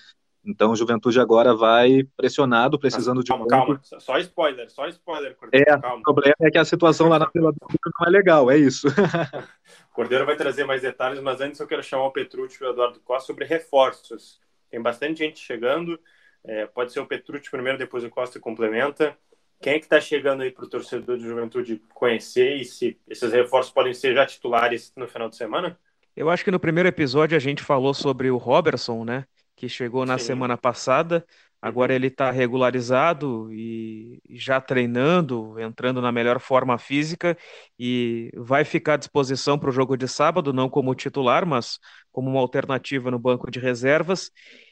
Então 0.49 0.73
o 0.73 0.77
Juventude 0.77 1.21
agora 1.21 1.55
vai 1.55 2.05
pressionado, 2.17 2.79
precisando 2.79 3.23
calma, 3.23 3.45
de. 3.45 3.51
Calma, 3.51 3.67
calma, 3.67 4.01
só 4.01 4.19
spoiler, 4.19 4.71
só 4.71 4.89
spoiler, 4.89 5.37
Cordeiro. 5.37 5.71
É, 5.71 5.79
calma. 5.79 5.99
o 5.99 6.03
problema 6.03 6.35
é 6.41 6.51
que 6.51 6.57
a 6.57 6.65
situação 6.65 7.09
lá 7.09 7.19
na 7.19 7.31
Vila 7.33 7.53
não 7.61 8.07
é 8.07 8.11
legal, 8.11 8.51
é 8.51 8.57
isso. 8.57 8.89
Cordeiro 9.93 10.25
vai 10.25 10.37
trazer 10.37 10.65
mais 10.65 10.81
detalhes, 10.81 11.21
mas 11.21 11.43
antes 11.43 11.61
eu 11.61 11.67
quero 11.67 11.83
chamar 11.83 12.07
o 12.07 12.13
Petrucci 12.13 12.63
e 12.63 12.67
o 12.67 12.71
Eduardo 12.71 12.99
Costa 13.01 13.27
sobre 13.27 13.45
reforços. 13.45 14.41
Tem 14.71 14.81
bastante 14.81 15.19
gente 15.19 15.39
chegando, 15.39 16.01
é, 16.43 16.67
pode 16.67 16.93
ser 16.93 17.01
o 17.01 17.07
Petrucci 17.07 17.51
primeiro, 17.51 17.77
depois 17.77 18.03
o 18.03 18.09
Costa 18.09 18.41
complementa. 18.41 19.15
Quem 19.61 19.75
é 19.75 19.79
que 19.79 19.85
está 19.85 20.01
chegando 20.01 20.43
aí 20.43 20.51
para 20.51 20.65
o 20.65 20.69
torcedor 20.69 21.19
de 21.19 21.25
Juventude 21.25 21.83
conhecer 21.93 22.57
e 22.57 22.65
se 22.65 22.99
esses 23.07 23.33
reforços 23.33 23.73
podem 23.73 23.93
ser 23.93 24.15
já 24.15 24.25
titulares 24.25 24.93
no 24.97 25.07
final 25.07 25.29
de 25.29 25.37
semana? 25.37 25.79
Eu 26.17 26.31
acho 26.31 26.45
que 26.45 26.51
no 26.51 26.61
primeiro 26.61 26.89
episódio 26.89 27.37
a 27.37 27.41
gente 27.41 27.63
falou 27.63 27.93
sobre 27.93 28.31
o 28.31 28.37
Robertson, 28.37 29.05
né? 29.05 29.27
Que 29.59 29.69
chegou 29.69 30.07
na 30.07 30.17
Sim. 30.19 30.27
semana 30.27 30.57
passada. 30.57 31.27
Agora 31.61 31.93
uhum. 31.93 31.97
ele 31.97 32.07
está 32.07 32.31
regularizado 32.31 33.53
e 33.53 34.23
já 34.31 34.61
treinando, 34.61 35.59
entrando 35.59 36.01
na 36.01 36.13
melhor 36.13 36.39
forma 36.39 36.79
física 36.79 37.37
e 37.77 38.31
vai 38.37 38.65
ficar 38.65 38.95
à 38.95 38.97
disposição 38.97 39.59
para 39.59 39.69
o 39.69 39.73
jogo 39.73 39.97
de 39.97 40.07
sábado, 40.07 40.53
não 40.53 40.69
como 40.69 40.95
titular, 40.95 41.45
mas 41.45 41.81
como 42.13 42.31
uma 42.31 42.39
alternativa 42.39 43.11
no 43.11 43.19
banco 43.19 43.51
de 43.51 43.59
reservas. 43.59 44.31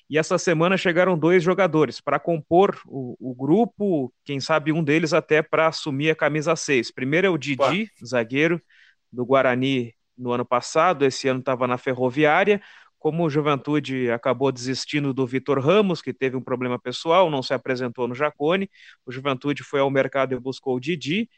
E 0.09 0.17
essa 0.17 0.39
semana 0.39 0.77
chegaram 0.77 1.19
dois 1.19 1.43
jogadores 1.43 2.01
para 2.01 2.21
compor 2.21 2.79
o, 2.87 3.17
o, 3.19 3.35
grupo, 3.35 4.15
quem 4.25 4.39
sabe 4.39 4.73
um 4.73 4.85
deles 4.85 5.13
até 5.13 5.43
para 5.43 5.67
assumir 5.67 6.11
a 6.11 6.15
camisa 6.15 6.55
6. 6.55 6.93
Primeiro 6.93 7.27
é 7.27 7.31
o 7.31 7.37
Didi, 7.37 7.91
zagueiro 8.05 8.63
do 9.11 9.27
Guarani 9.27 9.93
no 10.17 10.31
ano 10.31 10.47
passado, 10.47 11.05
esse 11.05 11.27
ano 11.27 11.41
estava 11.41 11.67
na 11.67 11.77
Ferroviária 11.77 12.63
como 13.07 13.25
o 13.25 13.31
Juventude 13.31 14.11
acabou 14.11 14.51
desistindo 14.51 15.15
do 15.15 15.25
Vitor 15.25 15.61
Ramos, 15.61 16.03
que 16.03 16.13
teve 16.13 16.37
um 16.37 16.41
problema 16.41 16.77
pessoal, 16.77 17.31
não 17.31 17.41
se 17.41 17.55
apresentou 17.55 18.09
no 18.09 18.17
Jacone, 18.17 18.69
o 19.07 19.13
Juventude 19.13 19.63
foi 19.63 19.79
ao 19.79 19.89
mercado 19.89 20.35
e 20.35 20.41
buscou 20.41 20.75
o 20.75 20.81
Didi, 20.81 21.31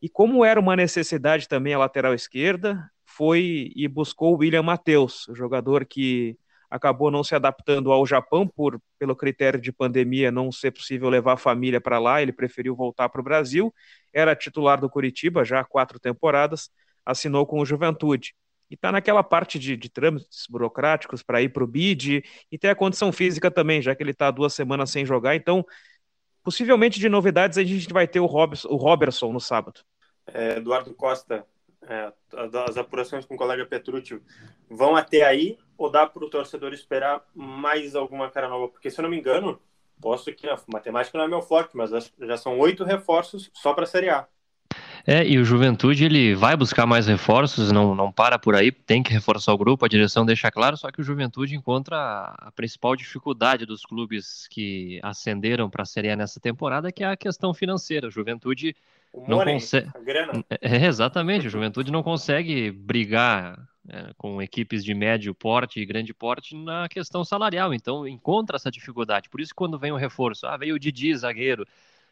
e 0.00 0.08
como 0.08 0.44
era 0.44 0.60
uma 0.60 0.76
necessidade 0.76 1.48
também 1.48 1.74
a 1.74 1.78
lateral 1.78 2.14
esquerda, 2.14 2.88
foi 3.04 3.72
e 3.74 3.88
buscou 3.88 4.34
o 4.34 4.36
William 4.36 4.62
Matheus, 4.62 5.26
jogador 5.34 5.84
que 5.84 6.38
acabou 6.70 7.10
não 7.10 7.24
se 7.24 7.34
adaptando 7.34 7.90
ao 7.90 8.06
Japão 8.06 8.46
por 8.46 8.80
pelo 8.96 9.16
critério 9.16 9.60
de 9.60 9.72
pandemia 9.72 10.30
não 10.30 10.52
ser 10.52 10.70
possível 10.70 11.08
levar 11.08 11.32
a 11.32 11.36
família 11.36 11.80
para 11.80 11.98
lá, 11.98 12.22
ele 12.22 12.32
preferiu 12.32 12.76
voltar 12.76 13.08
para 13.08 13.20
o 13.20 13.24
Brasil, 13.24 13.74
era 14.12 14.36
titular 14.36 14.80
do 14.80 14.88
Curitiba 14.88 15.44
já 15.44 15.58
há 15.58 15.64
quatro 15.64 15.98
temporadas, 15.98 16.70
assinou 17.04 17.44
com 17.44 17.58
o 17.58 17.66
Juventude. 17.66 18.32
E 18.70 18.74
está 18.74 18.90
naquela 18.90 19.22
parte 19.22 19.58
de, 19.58 19.76
de 19.76 19.88
trâmites 19.88 20.46
burocráticos 20.48 21.22
para 21.22 21.40
ir 21.40 21.50
para 21.50 21.62
o 21.62 21.66
BID 21.66 22.24
e 22.50 22.58
tem 22.58 22.70
a 22.70 22.74
condição 22.74 23.12
física 23.12 23.50
também, 23.50 23.80
já 23.80 23.94
que 23.94 24.02
ele 24.02 24.10
está 24.10 24.30
duas 24.30 24.54
semanas 24.54 24.90
sem 24.90 25.06
jogar. 25.06 25.36
Então, 25.36 25.64
possivelmente 26.42 26.98
de 26.98 27.08
novidades, 27.08 27.58
a 27.58 27.64
gente 27.64 27.92
vai 27.92 28.06
ter 28.06 28.20
o, 28.20 28.26
Robson, 28.26 28.68
o 28.68 28.76
Robertson 28.76 29.32
no 29.32 29.40
sábado. 29.40 29.80
É, 30.26 30.56
Eduardo 30.56 30.92
Costa, 30.94 31.46
é, 31.82 32.12
as 32.66 32.76
apurações 32.76 33.24
com 33.24 33.34
o 33.34 33.38
colega 33.38 33.64
Petrucci 33.64 34.20
vão 34.68 34.96
até 34.96 35.22
aí 35.22 35.56
ou 35.78 35.90
dá 35.90 36.06
para 36.06 36.24
o 36.24 36.30
torcedor 36.30 36.72
esperar 36.72 37.24
mais 37.34 37.94
alguma 37.94 38.30
cara 38.30 38.48
nova? 38.48 38.68
Porque, 38.68 38.90
se 38.90 38.98
eu 38.98 39.02
não 39.02 39.10
me 39.10 39.18
engano, 39.18 39.60
posso 40.00 40.32
que 40.32 40.48
a 40.48 40.58
matemática 40.66 41.16
não 41.16 41.24
é 41.24 41.28
meu 41.28 41.42
forte, 41.42 41.76
mas 41.76 41.90
já 42.18 42.36
são 42.36 42.58
oito 42.58 42.84
reforços 42.84 43.50
só 43.54 43.74
para 43.74 43.84
a 43.84 43.86
Série 43.86 44.10
A. 44.10 44.26
É, 45.06 45.24
e 45.24 45.38
o 45.38 45.44
Juventude 45.44 46.04
ele 46.04 46.34
vai 46.34 46.56
buscar 46.56 46.84
mais 46.84 47.06
reforços, 47.06 47.70
não, 47.70 47.94
não 47.94 48.10
para 48.10 48.40
por 48.40 48.56
aí, 48.56 48.72
tem 48.72 49.04
que 49.04 49.12
reforçar 49.12 49.52
o 49.52 49.58
grupo, 49.58 49.84
a 49.84 49.88
direção 49.88 50.26
deixa 50.26 50.50
claro, 50.50 50.76
só 50.76 50.90
que 50.90 51.00
o 51.00 51.04
Juventude 51.04 51.54
encontra 51.54 51.96
a, 51.96 52.50
principal 52.50 52.96
dificuldade 52.96 53.64
dos 53.64 53.84
clubes 53.84 54.48
que 54.50 54.98
ascenderam 55.04 55.70
para 55.70 55.82
a 55.82 55.86
Série 55.86 56.10
A 56.10 56.16
nessa 56.16 56.40
temporada, 56.40 56.90
que 56.90 57.04
é 57.04 57.06
a 57.06 57.16
questão 57.16 57.54
financeira. 57.54 58.08
O 58.08 58.10
Juventude 58.10 58.74
o 59.12 59.28
não 59.28 59.44
consegue. 59.44 59.88
É, 60.60 60.86
exatamente, 60.86 61.46
o 61.46 61.50
Juventude 61.50 61.92
não 61.92 62.02
consegue 62.02 62.72
brigar 62.72 63.56
é, 63.88 64.10
com 64.18 64.42
equipes 64.42 64.84
de 64.84 64.92
médio 64.92 65.32
porte 65.32 65.78
e 65.78 65.86
grande 65.86 66.12
porte 66.12 66.56
na 66.56 66.88
questão 66.88 67.24
salarial, 67.24 67.72
então 67.72 68.08
encontra 68.08 68.56
essa 68.56 68.72
dificuldade. 68.72 69.28
Por 69.28 69.40
isso, 69.40 69.54
quando 69.54 69.78
vem 69.78 69.92
o 69.92 69.96
reforço, 69.96 70.48
ah, 70.48 70.56
veio 70.56 70.74
o 70.74 70.78
Didi, 70.80 71.16
zagueiro, 71.16 71.64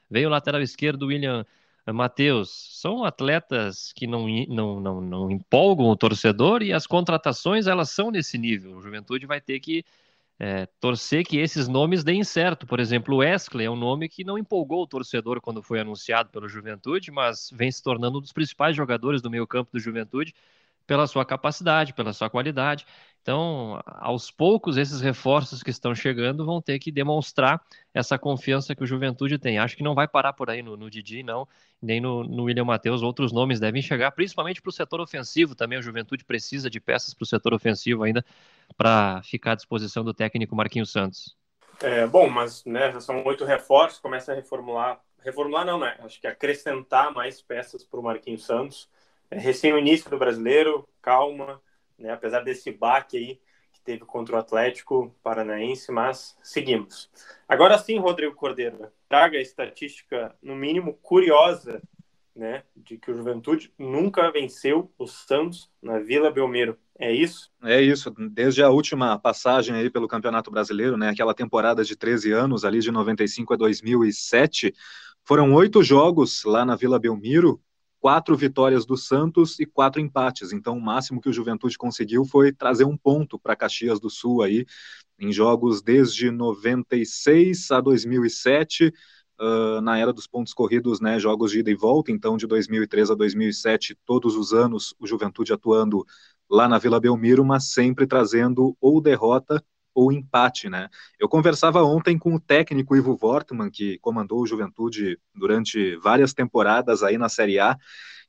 veio 0.08 0.28
o 0.28 0.30
lateral 0.30 0.62
esquerdo, 0.62 1.06
William 1.06 1.44
Matheus, 1.92 2.80
são 2.80 3.04
atletas 3.04 3.92
que 3.94 4.06
não, 4.06 4.26
não, 4.48 4.80
não, 4.80 5.00
não 5.00 5.30
empolgam 5.30 5.86
o 5.86 5.96
torcedor 5.96 6.62
e 6.62 6.72
as 6.72 6.86
contratações 6.86 7.66
elas 7.66 7.90
são 7.90 8.10
nesse 8.10 8.38
nível. 8.38 8.76
O 8.76 8.80
Juventude 8.80 9.26
vai 9.26 9.40
ter 9.40 9.60
que 9.60 9.84
é, 10.38 10.66
torcer 10.80 11.24
que 11.24 11.38
esses 11.38 11.68
nomes 11.68 12.02
deem 12.02 12.24
certo. 12.24 12.66
Por 12.66 12.80
exemplo, 12.80 13.14
o 13.14 13.18
Wesley 13.18 13.66
é 13.66 13.70
um 13.70 13.76
nome 13.76 14.08
que 14.08 14.24
não 14.24 14.38
empolgou 14.38 14.82
o 14.82 14.86
torcedor 14.86 15.40
quando 15.40 15.62
foi 15.62 15.80
anunciado 15.80 16.30
pelo 16.30 16.48
Juventude, 16.48 17.10
mas 17.10 17.50
vem 17.52 17.70
se 17.70 17.82
tornando 17.82 18.18
um 18.18 18.20
dos 18.20 18.32
principais 18.32 18.74
jogadores 18.76 19.22
do 19.22 19.30
meio 19.30 19.46
campo 19.46 19.70
do 19.72 19.78
Juventude 19.78 20.34
pela 20.86 21.06
sua 21.06 21.24
capacidade, 21.24 21.94
pela 21.94 22.12
sua 22.12 22.28
qualidade. 22.30 22.86
Então, 23.24 23.80
aos 23.86 24.30
poucos, 24.30 24.76
esses 24.76 25.00
reforços 25.00 25.62
que 25.62 25.70
estão 25.70 25.94
chegando 25.94 26.44
vão 26.44 26.60
ter 26.60 26.78
que 26.78 26.92
demonstrar 26.92 27.58
essa 27.94 28.18
confiança 28.18 28.74
que 28.74 28.84
o 28.84 28.86
Juventude 28.86 29.38
tem. 29.38 29.58
Acho 29.58 29.78
que 29.78 29.82
não 29.82 29.94
vai 29.94 30.06
parar 30.06 30.34
por 30.34 30.50
aí 30.50 30.62
no, 30.62 30.76
no 30.76 30.90
Didi, 30.90 31.22
não, 31.22 31.48
nem 31.80 32.02
no, 32.02 32.22
no 32.22 32.42
William 32.42 32.66
Matheus. 32.66 33.02
Outros 33.02 33.32
nomes 33.32 33.58
devem 33.58 33.80
chegar, 33.80 34.10
principalmente 34.10 34.60
para 34.60 34.68
o 34.68 34.72
setor 34.72 35.00
ofensivo 35.00 35.54
também. 35.54 35.78
A 35.78 35.80
Juventude 35.80 36.22
precisa 36.22 36.68
de 36.68 36.78
peças 36.78 37.14
para 37.14 37.22
o 37.22 37.26
setor 37.26 37.54
ofensivo 37.54 38.02
ainda 38.02 38.22
para 38.76 39.22
ficar 39.22 39.52
à 39.52 39.54
disposição 39.54 40.04
do 40.04 40.12
técnico 40.12 40.54
Marquinhos 40.54 40.92
Santos. 40.92 41.34
É, 41.80 42.06
bom, 42.06 42.28
mas 42.28 42.62
né, 42.66 42.92
já 42.92 43.00
são 43.00 43.24
oito 43.24 43.46
reforços, 43.46 43.98
começa 44.00 44.32
a 44.32 44.34
reformular. 44.34 45.00
Reformular 45.22 45.64
não, 45.64 45.78
né? 45.78 45.96
Acho 46.00 46.20
que 46.20 46.26
acrescentar 46.26 47.10
mais 47.10 47.40
peças 47.40 47.82
para 47.84 47.98
o 47.98 48.02
Marquinhos 48.02 48.44
Santos. 48.44 48.86
É 49.30 49.38
recém 49.38 49.72
o 49.72 49.78
início 49.78 50.10
do 50.10 50.18
brasileiro, 50.18 50.86
calma 51.00 51.58
né? 51.98 52.12
apesar 52.12 52.40
desse 52.40 52.70
baque 52.70 53.16
aí 53.16 53.40
que 53.72 53.80
teve 53.80 54.04
contra 54.04 54.36
o 54.36 54.38
Atlético 54.38 55.14
Paranaense, 55.22 55.90
mas 55.90 56.36
seguimos. 56.42 57.10
Agora 57.48 57.76
sim, 57.78 57.98
Rodrigo 57.98 58.34
Cordeiro, 58.34 58.88
traga 59.08 59.38
a 59.38 59.42
estatística, 59.42 60.34
no 60.42 60.54
mínimo, 60.54 60.94
curiosa, 61.02 61.82
né, 62.34 62.64
de 62.76 62.98
que 62.98 63.10
o 63.10 63.14
Juventude 63.14 63.72
nunca 63.78 64.30
venceu 64.30 64.92
o 64.98 65.06
Santos 65.06 65.70
na 65.80 66.00
Vila 66.00 66.30
Belmiro. 66.30 66.76
É 66.98 67.12
isso? 67.12 67.50
É 67.62 67.80
isso. 67.80 68.12
Desde 68.30 68.62
a 68.62 68.70
última 68.70 69.18
passagem 69.18 69.74
aí 69.74 69.88
pelo 69.88 70.08
Campeonato 70.08 70.50
Brasileiro, 70.50 70.96
né, 70.96 71.10
aquela 71.10 71.34
temporada 71.34 71.84
de 71.84 71.96
13 71.96 72.32
anos, 72.32 72.64
ali 72.64 72.80
de 72.80 72.90
95 72.90 73.54
a 73.54 73.56
2007, 73.56 74.74
foram 75.22 75.52
oito 75.54 75.82
jogos 75.82 76.44
lá 76.44 76.64
na 76.64 76.76
Vila 76.76 76.98
Belmiro, 76.98 77.60
quatro 78.04 78.36
vitórias 78.36 78.84
do 78.84 78.98
Santos 78.98 79.58
e 79.58 79.64
quatro 79.64 79.98
empates. 79.98 80.52
Então, 80.52 80.76
o 80.76 80.80
máximo 80.80 81.22
que 81.22 81.28
o 81.30 81.32
Juventude 81.32 81.78
conseguiu 81.78 82.22
foi 82.26 82.52
trazer 82.52 82.84
um 82.84 82.98
ponto 82.98 83.38
para 83.38 83.56
Caxias 83.56 83.98
do 83.98 84.10
Sul 84.10 84.42
aí, 84.42 84.66
em 85.18 85.32
jogos 85.32 85.80
desde 85.80 86.30
96 86.30 87.70
a 87.70 87.80
2007, 87.80 88.92
uh, 89.40 89.80
na 89.80 89.96
era 89.96 90.12
dos 90.12 90.26
pontos 90.26 90.52
corridos, 90.52 91.00
né, 91.00 91.18
jogos 91.18 91.50
de 91.50 91.60
ida 91.60 91.70
e 91.70 91.74
volta. 91.74 92.12
Então, 92.12 92.36
de 92.36 92.46
2003 92.46 93.10
a 93.10 93.14
2007, 93.14 93.96
todos 94.04 94.36
os 94.36 94.52
anos, 94.52 94.94
o 94.98 95.06
Juventude 95.06 95.54
atuando 95.54 96.04
lá 96.50 96.68
na 96.68 96.76
Vila 96.76 97.00
Belmiro, 97.00 97.42
mas 97.42 97.70
sempre 97.72 98.06
trazendo 98.06 98.76
ou 98.82 99.00
derrota 99.00 99.64
ou 99.94 100.12
empate, 100.12 100.68
né? 100.68 100.88
Eu 101.18 101.28
conversava 101.28 101.82
ontem 101.82 102.18
com 102.18 102.34
o 102.34 102.40
técnico 102.40 102.96
Ivo 102.96 103.18
Wortmann, 103.22 103.70
que 103.70 103.98
comandou 104.00 104.42
o 104.42 104.46
Juventude 104.46 105.18
durante 105.34 105.96
várias 105.96 106.34
temporadas 106.34 107.02
aí 107.02 107.16
na 107.16 107.28
Série 107.28 107.58
A, 107.58 107.78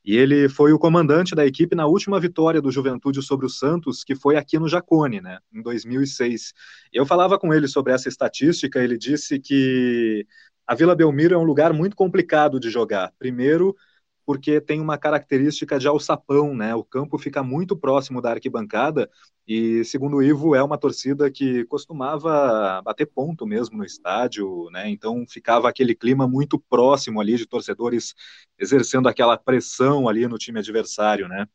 e 0.05 0.15
ele 0.15 0.47
foi 0.47 0.71
o 0.71 0.77
comandante 0.77 1.33
da 1.33 1.45
equipe 1.45 1.75
na 1.75 1.87
última 1.87 2.19
vitória 2.19 2.61
do 2.61 2.71
Juventude 2.71 3.23
sobre 3.23 3.47
o 3.47 3.49
Santos, 3.49 4.03
que 4.03 4.15
foi 4.15 4.37
aqui 4.37 4.59
no 4.59 4.69
Jacone, 4.69 5.19
né, 5.19 5.39
em 5.51 5.63
2006. 5.63 6.53
Eu 6.93 7.07
falava 7.07 7.39
com 7.39 7.51
ele 7.51 7.67
sobre 7.67 7.91
essa 7.91 8.07
estatística, 8.07 8.79
ele 8.79 8.99
disse 8.99 9.39
que 9.39 10.27
a 10.67 10.75
Vila 10.75 10.95
Belmiro 10.95 11.33
é 11.33 11.37
um 11.37 11.43
lugar 11.43 11.73
muito 11.73 11.95
complicado 11.95 12.59
de 12.59 12.69
jogar. 12.69 13.11
Primeiro, 13.17 13.75
porque 14.25 14.59
tem 14.59 14.81
uma 14.81 14.97
característica 14.97 15.77
de 15.77 15.87
alçapão, 15.87 16.55
né? 16.55 16.73
O 16.75 16.83
campo 16.83 17.17
fica 17.17 17.43
muito 17.43 17.77
próximo 17.77 18.21
da 18.21 18.31
arquibancada 18.31 19.09
e, 19.47 19.83
segundo 19.85 20.17
o 20.17 20.23
Ivo, 20.23 20.55
é 20.55 20.63
uma 20.63 20.77
torcida 20.77 21.29
que 21.29 21.63
costumava 21.65 22.81
bater 22.81 23.05
ponto 23.05 23.45
mesmo 23.45 23.77
no 23.77 23.85
estádio, 23.85 24.69
né? 24.71 24.89
Então 24.89 25.25
ficava 25.27 25.69
aquele 25.69 25.93
clima 25.93 26.27
muito 26.27 26.59
próximo 26.59 27.21
ali 27.21 27.37
de 27.37 27.45
torcedores 27.45 28.15
exercendo 28.57 29.07
aquela 29.07 29.37
pressão 29.37 30.09
ali 30.09 30.27
no 30.27 30.37
time 30.37 30.59
adversário, 30.59 31.27
né? 31.27 31.45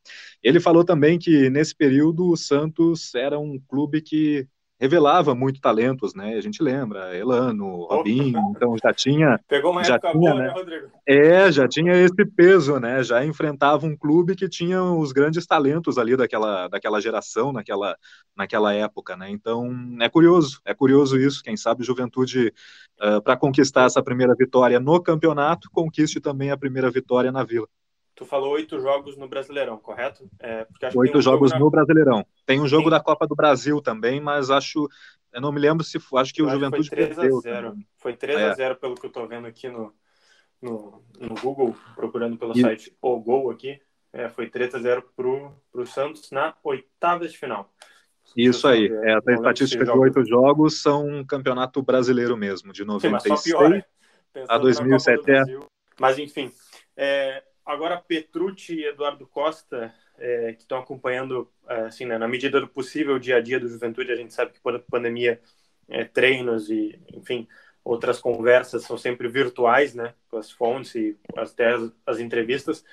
Ele 0.41 0.59
falou 0.59 0.85
também 0.85 1.19
que 1.19 1.49
nesse 1.49 1.75
período 1.75 2.29
o 2.29 2.37
Santos 2.37 3.13
era 3.15 3.37
um 3.37 3.59
clube 3.59 4.01
que 4.01 4.47
revelava 4.81 5.35
muito 5.35 5.61
talentos, 5.61 6.15
né? 6.15 6.33
A 6.33 6.41
gente 6.41 6.63
lembra, 6.63 7.15
Elano, 7.15 7.83
Robinho, 7.83 8.39
então 8.49 8.75
já 8.83 8.91
tinha. 8.91 9.39
Pegou 9.47 9.71
uma 9.71 9.83
já 9.83 9.93
época 9.95 10.11
tinha, 10.11 10.31
boa, 10.31 10.41
né, 10.41 10.47
né, 10.47 10.53
Rodrigo? 10.53 10.87
É, 11.05 11.51
já 11.51 11.67
tinha 11.67 11.93
esse 11.93 12.25
peso, 12.25 12.79
né? 12.79 13.03
Já 13.03 13.23
enfrentava 13.23 13.85
um 13.85 13.95
clube 13.95 14.35
que 14.35 14.49
tinha 14.49 14.81
os 14.81 15.11
grandes 15.11 15.45
talentos 15.45 15.99
ali 15.99 16.17
daquela, 16.17 16.67
daquela 16.67 16.99
geração, 16.99 17.53
naquela, 17.53 17.95
naquela 18.35 18.73
época, 18.73 19.15
né? 19.15 19.29
Então 19.29 19.69
é 20.01 20.09
curioso, 20.09 20.59
é 20.65 20.73
curioso 20.73 21.15
isso. 21.15 21.43
Quem 21.43 21.55
sabe 21.55 21.83
Juventude, 21.83 22.51
uh, 22.99 23.21
para 23.21 23.37
conquistar 23.37 23.85
essa 23.85 24.01
primeira 24.01 24.33
vitória 24.33 24.79
no 24.79 24.99
campeonato, 24.99 25.69
conquiste 25.71 26.19
também 26.19 26.49
a 26.49 26.57
primeira 26.57 26.89
vitória 26.89 27.31
na 27.31 27.43
Vila. 27.43 27.67
Tu 28.13 28.25
falou 28.25 28.51
oito 28.51 28.79
jogos 28.79 29.17
no 29.17 29.27
Brasileirão, 29.27 29.77
correto? 29.77 30.29
É, 30.39 30.67
oito 30.95 31.17
um 31.17 31.21
jogos 31.21 31.51
jogo 31.51 31.63
no 31.63 31.71
Brasileirão. 31.71 32.25
Tem 32.45 32.59
um 32.59 32.67
jogo 32.67 32.85
Sim. 32.85 32.89
da 32.89 32.99
Copa 32.99 33.25
do 33.27 33.35
Brasil 33.35 33.81
também, 33.81 34.19
mas 34.19 34.49
acho. 34.49 34.87
Eu 35.33 35.39
não 35.39 35.51
me 35.51 35.59
lembro 35.61 35.83
se 35.83 35.97
acho 36.15 36.33
que 36.33 36.41
eu 36.41 36.45
o 36.45 36.49
Juventude 36.49 36.89
foi 36.89 36.97
3 36.97 37.15
perdeu. 37.15 37.37
A 37.37 37.41
0. 37.41 37.73
Foi 37.97 38.13
3 38.15 38.39
é. 38.39 38.49
a 38.49 38.53
0 38.53 38.75
pelo 38.75 38.95
que 38.95 39.05
eu 39.05 39.07
estou 39.07 39.27
vendo 39.27 39.47
aqui 39.47 39.69
no, 39.69 39.93
no, 40.61 41.01
no, 41.17 41.35
Google, 41.35 41.75
procurando 41.95 42.37
pelo 42.37 42.51
e... 42.55 42.61
site 42.61 42.95
O 43.01 43.19
Gol 43.19 43.49
aqui. 43.49 43.79
É, 44.11 44.27
foi 44.27 44.49
3 44.49 44.75
a 44.75 44.79
0 44.79 45.03
pro, 45.15 45.53
pro 45.71 45.87
Santos 45.87 46.29
na 46.31 46.53
oitava 46.63 47.25
de 47.25 47.37
final. 47.37 47.71
Isso 48.35 48.67
aí. 48.67 48.87
É, 48.87 49.17
essa 49.17 49.31
estatística 49.31 49.83
de 49.85 49.91
oito 49.91 50.25
jogos 50.25 50.81
são 50.81 51.07
um 51.07 51.25
campeonato 51.25 51.81
brasileiro 51.81 52.37
mesmo, 52.37 52.71
de 52.71 52.83
96 52.83 53.39
Sim, 53.39 53.49
pior, 53.51 53.85
a 54.47 54.57
2007. 54.57 55.31
É. 55.31 55.43
Mas 55.99 56.17
enfim, 56.17 56.51
é, 56.95 57.43
agora 57.65 58.01
Petrucci 58.01 58.75
e 58.75 58.85
Eduardo 58.85 59.27
Costa, 59.27 59.93
é, 60.17 60.53
que 60.53 60.61
estão 60.61 60.79
acompanhando, 60.79 61.51
é, 61.67 61.81
assim, 61.81 62.05
né, 62.05 62.17
na 62.17 62.27
medida 62.27 62.59
do 62.59 62.67
possível, 62.67 63.15
o 63.15 63.19
dia 63.19 63.37
a 63.37 63.41
dia 63.41 63.59
do 63.59 63.67
Juventude, 63.67 64.11
a 64.11 64.15
gente 64.15 64.33
sabe 64.33 64.51
que 64.51 64.59
por 64.59 64.79
pandemia, 64.81 65.41
é, 65.89 66.03
treinos 66.05 66.69
e, 66.69 66.99
enfim, 67.13 67.47
outras 67.83 68.19
conversas 68.19 68.83
são 68.83 68.97
sempre 68.97 69.27
virtuais, 69.27 69.93
né, 69.93 70.13
com 70.29 70.37
as 70.37 70.51
fontes 70.51 70.95
e 70.95 71.17
até 71.35 71.73
as, 71.73 71.91
as 72.05 72.19
entrevistas, 72.19 72.83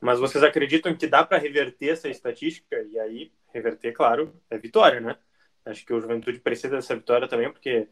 mas 0.00 0.18
vocês 0.18 0.44
acreditam 0.44 0.94
que 0.94 1.06
dá 1.06 1.24
para 1.24 1.38
reverter 1.38 1.90
essa 1.90 2.08
estatística? 2.08 2.76
E 2.90 2.98
aí, 2.98 3.32
reverter, 3.52 3.92
claro, 3.92 4.34
é 4.50 4.58
vitória, 4.58 5.00
né? 5.00 5.16
Acho 5.64 5.84
que 5.84 5.92
o 5.92 6.00
Juventude 6.00 6.38
precisa 6.38 6.76
dessa 6.76 6.94
vitória 6.94 7.26
também, 7.26 7.50
porque 7.50 7.88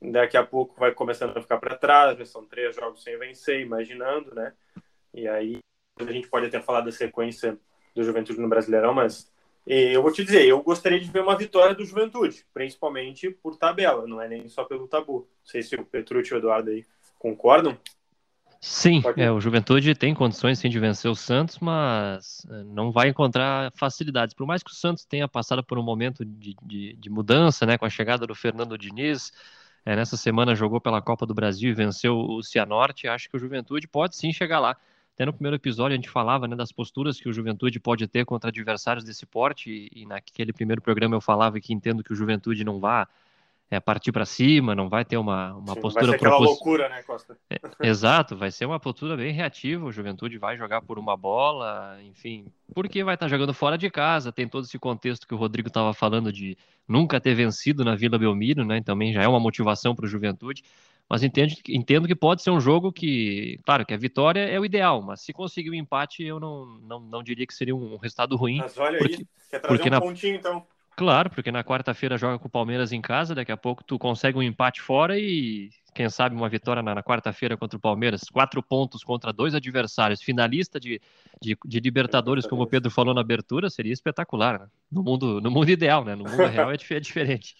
daqui 0.00 0.36
a 0.36 0.46
pouco 0.46 0.78
vai 0.78 0.92
começando 0.92 1.36
a 1.36 1.42
ficar 1.42 1.58
para 1.58 1.76
trás, 1.76 2.18
já 2.18 2.24
são 2.24 2.44
três 2.46 2.74
jogos 2.76 3.02
sem 3.02 3.18
vencer, 3.18 3.60
imaginando, 3.60 4.34
né? 4.34 4.54
E 5.12 5.26
aí 5.28 5.58
a 6.06 6.12
gente 6.12 6.28
pode 6.28 6.46
até 6.46 6.60
falar 6.60 6.80
da 6.82 6.92
sequência 6.92 7.58
do 7.94 8.04
Juventude 8.04 8.40
no 8.40 8.48
Brasileirão, 8.48 8.94
mas 8.94 9.30
eu 9.66 10.02
vou 10.02 10.10
te 10.10 10.24
dizer, 10.24 10.46
eu 10.46 10.62
gostaria 10.62 10.98
de 10.98 11.10
ver 11.10 11.20
uma 11.20 11.36
vitória 11.36 11.74
do 11.74 11.84
Juventude, 11.84 12.44
principalmente 12.54 13.30
por 13.30 13.56
tabela, 13.56 14.06
não 14.06 14.20
é 14.20 14.26
nem 14.26 14.48
só 14.48 14.64
pelo 14.64 14.88
tabu. 14.88 15.28
Não 15.40 15.46
sei 15.46 15.62
se 15.62 15.74
o 15.74 15.84
Petrucci 15.84 16.32
e 16.32 16.36
o 16.36 16.38
Eduardo 16.38 16.70
aí 16.70 16.86
concordam. 17.18 17.76
Sim, 18.60 19.02
é, 19.16 19.30
o 19.30 19.40
Juventude 19.40 19.94
tem 19.94 20.14
condições 20.14 20.58
sim 20.58 20.68
de 20.68 20.80
vencer 20.80 21.08
o 21.08 21.14
Santos, 21.14 21.58
mas 21.60 22.44
é, 22.50 22.64
não 22.64 22.90
vai 22.90 23.08
encontrar 23.08 23.70
facilidades. 23.76 24.34
Por 24.34 24.46
mais 24.46 24.62
que 24.62 24.70
o 24.70 24.74
Santos 24.74 25.04
tenha 25.04 25.28
passado 25.28 25.62
por 25.62 25.78
um 25.78 25.82
momento 25.82 26.24
de, 26.24 26.56
de, 26.62 26.94
de 26.94 27.10
mudança, 27.10 27.64
né, 27.64 27.78
com 27.78 27.84
a 27.84 27.90
chegada 27.90 28.26
do 28.26 28.34
Fernando 28.34 28.76
Diniz, 28.76 29.32
é, 29.84 29.94
nessa 29.94 30.16
semana 30.16 30.56
jogou 30.56 30.80
pela 30.80 31.00
Copa 31.00 31.24
do 31.24 31.34
Brasil 31.34 31.70
e 31.70 31.74
venceu 31.74 32.18
o 32.18 32.42
Cianorte, 32.42 33.06
acho 33.06 33.28
que 33.28 33.36
o 33.36 33.38
Juventude 33.38 33.86
pode 33.86 34.16
sim 34.16 34.32
chegar 34.32 34.58
lá. 34.58 34.76
Até 35.18 35.26
no 35.26 35.32
primeiro 35.32 35.56
episódio 35.56 35.94
a 35.94 35.96
gente 35.96 36.08
falava 36.08 36.46
né, 36.46 36.54
das 36.54 36.70
posturas 36.70 37.18
que 37.18 37.28
o 37.28 37.32
Juventude 37.32 37.80
pode 37.80 38.06
ter 38.06 38.24
contra 38.24 38.50
adversários 38.50 39.04
desse 39.04 39.26
porte, 39.26 39.68
e, 39.68 40.02
e 40.02 40.06
naquele 40.06 40.52
primeiro 40.52 40.80
programa 40.80 41.16
eu 41.16 41.20
falava 41.20 41.58
que 41.58 41.74
entendo 41.74 42.04
que 42.04 42.12
o 42.12 42.14
Juventude 42.14 42.62
não 42.62 42.78
vá 42.78 43.08
é, 43.68 43.80
partir 43.80 44.12
para 44.12 44.24
cima, 44.24 44.76
não 44.76 44.88
vai 44.88 45.04
ter 45.04 45.16
uma, 45.16 45.56
uma 45.56 45.74
Sim, 45.74 45.80
postura. 45.80 46.06
Vai 46.06 46.12
ser 46.12 46.16
aquela 46.18 46.36
propos... 46.36 46.46
loucura, 46.46 46.88
né, 46.88 47.02
Costa? 47.02 47.36
É, 47.50 47.58
exato, 47.82 48.36
vai 48.36 48.52
ser 48.52 48.64
uma 48.64 48.78
postura 48.78 49.16
bem 49.16 49.32
reativa. 49.32 49.86
O 49.86 49.90
Juventude 49.90 50.38
vai 50.38 50.56
jogar 50.56 50.82
por 50.82 51.00
uma 51.00 51.16
bola, 51.16 51.98
enfim, 52.04 52.46
porque 52.72 53.02
vai 53.02 53.14
estar 53.14 53.26
tá 53.26 53.30
jogando 53.30 53.52
fora 53.52 53.76
de 53.76 53.90
casa. 53.90 54.30
Tem 54.30 54.46
todo 54.46 54.66
esse 54.66 54.78
contexto 54.78 55.26
que 55.26 55.34
o 55.34 55.36
Rodrigo 55.36 55.66
estava 55.66 55.92
falando 55.92 56.32
de 56.32 56.56
nunca 56.86 57.20
ter 57.20 57.34
vencido 57.34 57.84
na 57.84 57.96
Vila 57.96 58.20
Belmiro, 58.20 58.64
né? 58.64 58.80
Também 58.82 59.12
já 59.12 59.24
é 59.24 59.26
uma 59.26 59.40
motivação 59.40 59.96
para 59.96 60.04
o 60.04 60.08
Juventude. 60.08 60.62
Mas 61.08 61.22
entendo, 61.22 61.54
entendo 61.68 62.06
que 62.06 62.14
pode 62.14 62.42
ser 62.42 62.50
um 62.50 62.60
jogo 62.60 62.92
que, 62.92 63.58
claro, 63.64 63.86
que 63.86 63.94
a 63.94 63.96
vitória 63.96 64.40
é 64.40 64.60
o 64.60 64.64
ideal, 64.64 65.00
mas 65.00 65.22
se 65.22 65.32
conseguir 65.32 65.70
o 65.70 65.72
um 65.72 65.76
empate, 65.76 66.22
eu 66.22 66.38
não, 66.38 66.66
não, 66.82 67.00
não 67.00 67.22
diria 67.22 67.46
que 67.46 67.54
seria 67.54 67.74
um 67.74 67.96
resultado 67.96 68.36
ruim. 68.36 68.58
Mas 68.58 68.76
olha 68.76 68.98
porque, 68.98 69.14
aí, 69.14 69.26
quer 69.50 69.58
trazer 69.60 69.76
porque 69.76 69.88
um 69.88 69.92
na... 69.92 70.00
pontinho 70.00 70.34
então. 70.34 70.66
Claro, 70.98 71.30
porque 71.30 71.52
na 71.52 71.62
quarta-feira 71.62 72.18
joga 72.18 72.40
com 72.40 72.48
o 72.48 72.50
Palmeiras 72.50 72.92
em 72.92 73.00
casa, 73.00 73.32
daqui 73.32 73.52
a 73.52 73.56
pouco 73.56 73.84
tu 73.84 73.98
consegue 74.00 74.36
um 74.36 74.42
empate 74.42 74.82
fora 74.82 75.16
e 75.16 75.70
quem 75.94 76.10
sabe 76.10 76.34
uma 76.34 76.48
vitória 76.48 76.82
na, 76.82 76.92
na 76.92 77.02
quarta-feira 77.04 77.56
contra 77.56 77.76
o 77.76 77.80
Palmeiras, 77.80 78.22
quatro 78.24 78.60
pontos 78.60 79.04
contra 79.04 79.32
dois 79.32 79.54
adversários, 79.54 80.20
finalista 80.20 80.78
de, 80.80 81.00
de, 81.40 81.56
de, 81.64 81.80
Libertadores, 81.80 82.48
como 82.48 82.62
o 82.62 82.66
Pedro 82.66 82.90
falou 82.90 83.14
na 83.14 83.20
abertura, 83.20 83.70
seria 83.70 83.92
espetacular, 83.92 84.58
né? 84.58 84.66
No 84.90 85.02
mundo, 85.02 85.40
no 85.40 85.52
mundo 85.52 85.70
ideal, 85.70 86.04
né? 86.04 86.16
No 86.16 86.24
mundo 86.24 86.36
real 86.36 86.72
é, 86.72 86.74
é 86.90 87.00
diferente. 87.00 87.54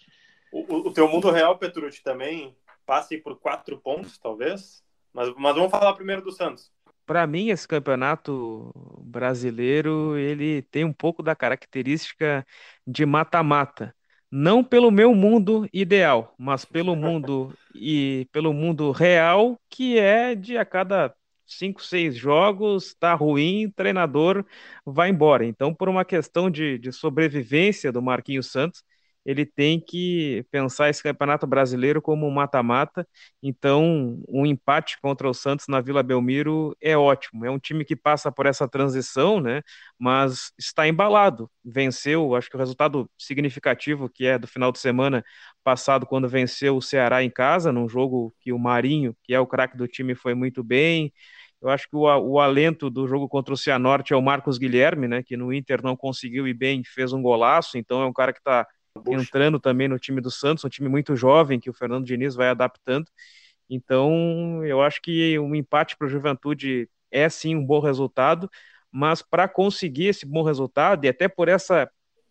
O, 0.51 0.89
o 0.89 0.91
teu 0.91 1.07
mundo 1.07 1.31
real, 1.31 1.57
Petrucci, 1.57 2.03
também 2.03 2.53
passa 2.89 3.15
por 3.23 3.39
quatro 3.39 3.77
pontos, 3.77 4.17
talvez? 4.17 4.83
Mas, 5.13 5.31
mas 5.37 5.53
vamos 5.53 5.69
falar 5.69 5.93
primeiro 5.93 6.23
do 6.23 6.31
Santos. 6.31 6.71
Para 7.05 7.27
mim 7.27 7.49
esse 7.49 7.67
campeonato 7.67 8.71
brasileiro 9.03 10.17
ele 10.17 10.63
tem 10.63 10.83
um 10.83 10.93
pouco 10.93 11.21
da 11.21 11.35
característica 11.35 12.43
de 12.87 13.05
mata-mata. 13.05 13.95
Não 14.31 14.63
pelo 14.63 14.89
meu 14.89 15.13
mundo 15.13 15.69
ideal 15.71 16.33
mas 16.35 16.65
pelo 16.65 16.95
mundo 16.95 17.53
e 17.75 18.27
pelo 18.31 18.53
mundo 18.53 18.91
real 18.91 19.59
que 19.69 19.99
é 19.99 20.33
de 20.33 20.57
a 20.57 20.65
cada 20.65 21.13
cinco 21.45 21.83
seis 21.83 22.15
jogos 22.15 22.95
tá 22.95 23.13
ruim 23.13 23.71
treinador 23.75 24.43
vai 24.83 25.09
embora. 25.09 25.45
Então 25.45 25.75
por 25.75 25.89
uma 25.89 26.03
questão 26.03 26.49
de, 26.49 26.79
de 26.79 26.91
sobrevivência 26.91 27.91
do 27.91 28.01
Marquinhos 28.01 28.51
Santos 28.51 28.83
ele 29.25 29.45
tem 29.45 29.79
que 29.79 30.45
pensar 30.51 30.89
esse 30.89 31.03
Campeonato 31.03 31.45
Brasileiro 31.45 32.01
como 32.01 32.25
um 32.27 32.31
mata-mata. 32.31 33.07
Então, 33.43 34.21
um 34.27 34.45
empate 34.45 34.97
contra 35.01 35.29
o 35.29 35.33
Santos 35.33 35.67
na 35.67 35.81
Vila 35.81 36.01
Belmiro 36.01 36.75
é 36.81 36.97
ótimo. 36.97 37.45
É 37.45 37.51
um 37.51 37.59
time 37.59 37.85
que 37.85 37.95
passa 37.95 38.31
por 38.31 38.45
essa 38.45 38.67
transição, 38.67 39.39
né? 39.39 39.61
Mas 39.97 40.51
está 40.57 40.87
embalado. 40.87 41.49
Venceu, 41.63 42.35
acho 42.35 42.49
que 42.49 42.55
o 42.55 42.59
resultado 42.59 43.09
significativo 43.17 44.09
que 44.09 44.25
é 44.25 44.39
do 44.39 44.47
final 44.47 44.71
de 44.71 44.79
semana 44.79 45.23
passado 45.63 46.05
quando 46.05 46.27
venceu 46.27 46.77
o 46.77 46.81
Ceará 46.81 47.23
em 47.23 47.29
casa, 47.29 47.71
num 47.71 47.87
jogo 47.87 48.33
que 48.39 48.51
o 48.51 48.59
Marinho, 48.59 49.15
que 49.23 49.33
é 49.33 49.39
o 49.39 49.47
craque 49.47 49.77
do 49.77 49.87
time, 49.87 50.15
foi 50.15 50.33
muito 50.33 50.63
bem. 50.63 51.13
Eu 51.61 51.69
acho 51.69 51.89
que 51.89 51.95
o, 51.95 52.03
o, 52.03 52.39
alento 52.39 52.89
do 52.89 53.07
jogo 53.07 53.27
contra 53.27 53.53
o 53.53 53.57
Cianorte 53.57 54.13
é 54.13 54.15
o 54.15 54.21
Marcos 54.21 54.57
Guilherme, 54.57 55.07
né? 55.07 55.21
Que 55.23 55.35
no 55.35 55.53
Inter 55.53 55.83
não 55.83 55.95
conseguiu 55.95 56.47
ir 56.47 56.53
bem, 56.53 56.83
fez 56.85 57.11
um 57.13 57.21
golaço. 57.21 57.77
Então 57.77 58.01
é 58.01 58.05
um 58.05 58.13
cara 58.13 58.31
que 58.33 58.39
está 58.39 58.65
entrando 59.07 59.59
também 59.59 59.87
no 59.87 59.99
time 59.99 60.21
do 60.21 60.31
Santos, 60.31 60.63
um 60.65 60.69
time 60.69 60.89
muito 60.89 61.15
jovem 61.15 61.59
que 61.59 61.69
o 61.69 61.73
Fernando 61.73 62.05
Diniz 62.05 62.35
vai 62.35 62.49
adaptando. 62.49 63.07
Então, 63.69 64.63
eu 64.65 64.81
acho 64.81 65.01
que 65.01 65.37
um 65.39 65.53
empate 65.53 65.95
para 65.95 66.07
o 66.07 66.09
Juventude 66.09 66.89
é 67.11 67.29
sim 67.29 67.55
um 67.55 67.65
bom 67.65 67.79
resultado, 67.79 68.49
mas 68.91 69.21
para 69.21 69.47
conseguir 69.47 70.07
esse 70.07 70.25
bom 70.25 70.43
resultado, 70.43 71.05
e 71.05 71.07
até 71.07 71.27
por 71.27 71.47
essa 71.47 71.89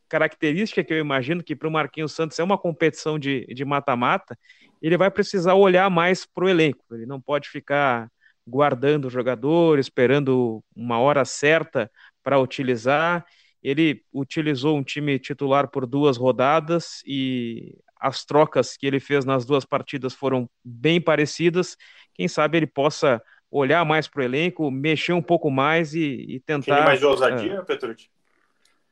característica 0.08 0.82
que 0.82 0.92
eu 0.92 0.98
imagino 0.98 1.42
que 1.44 1.54
para 1.54 1.68
o 1.68 1.70
Marquinhos 1.70 2.12
Santos 2.12 2.38
é 2.38 2.42
uma 2.42 2.58
competição 2.58 3.18
de 3.18 3.64
mata-mata, 3.64 4.38
ele 4.80 4.96
vai 4.96 5.10
precisar 5.10 5.54
olhar 5.54 5.88
mais 5.90 6.24
para 6.24 6.44
o 6.44 6.48
elenco. 6.48 6.84
Ele 6.92 7.06
não 7.06 7.20
pode 7.20 7.48
ficar 7.48 8.10
guardando 8.46 9.04
o 9.04 9.10
jogador, 9.10 9.78
esperando 9.78 10.64
uma 10.74 10.98
hora 10.98 11.24
certa 11.24 11.90
para 12.22 12.38
utilizar. 12.38 13.24
Ele 13.62 14.02
utilizou 14.12 14.76
um 14.76 14.82
time 14.82 15.18
titular 15.18 15.68
por 15.68 15.86
duas 15.86 16.16
rodadas 16.16 17.02
e 17.06 17.76
as 18.00 18.24
trocas 18.24 18.76
que 18.76 18.86
ele 18.86 19.00
fez 19.00 19.24
nas 19.24 19.44
duas 19.44 19.64
partidas 19.64 20.14
foram 20.14 20.48
bem 20.64 21.00
parecidas. 21.00 21.76
Quem 22.14 22.28
sabe 22.28 22.58
ele 22.58 22.66
possa 22.66 23.20
olhar 23.50 23.84
mais 23.84 24.06
para 24.06 24.20
o 24.20 24.24
elenco, 24.24 24.70
mexer 24.70 25.12
um 25.12 25.22
pouco 25.22 25.50
mais 25.50 25.94
e, 25.94 26.24
e 26.28 26.40
tentar. 26.40 26.76
Tem 26.76 26.84
mais 26.84 27.00
de 27.00 27.06
ousadia, 27.06 27.60
uh, 27.60 27.64
Petrucci? 27.64 28.08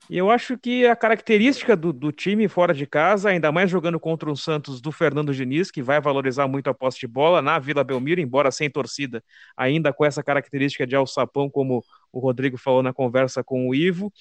E 0.09 0.17
eu 0.17 0.31
acho 0.31 0.57
que 0.57 0.87
a 0.87 0.95
característica 0.95 1.75
do, 1.77 1.93
do, 1.93 2.13
time 2.13 2.47
fora 2.47 2.73
de 2.73 2.87
casa, 2.87 3.31
ainda 3.31 3.51
mais 3.51 3.69
jogando 3.69 3.99
contra 3.99 4.31
o 4.31 4.37
Santos 4.37 4.81
do 4.81 4.93
Fernando 4.93 5.35
Diniz, 5.35 5.69
que 5.69 5.83
vai 5.83 6.01
valorizar 6.01 6.47
muito 6.47 6.71
a 6.71 6.75
posse 6.75 7.01
de 7.01 7.09
bola 7.09 7.43
na 7.43 7.59
Vila 7.59 7.83
Belmiro, 7.83 8.21
embora 8.21 8.53
sem 8.53 8.71
torcida, 8.71 9.23
ainda 9.57 9.93
com 9.93 10.05
essa 10.05 10.23
característica 10.23 10.87
de 10.87 10.95
alçapão, 10.95 11.51
como 11.51 11.85
o 12.13 12.21
Rodrigo 12.21 12.57
falou 12.57 12.85
na 12.85 12.93
conversa 12.93 13.43
com 13.43 13.69
o 13.69 13.75
Ivo, 13.75 14.13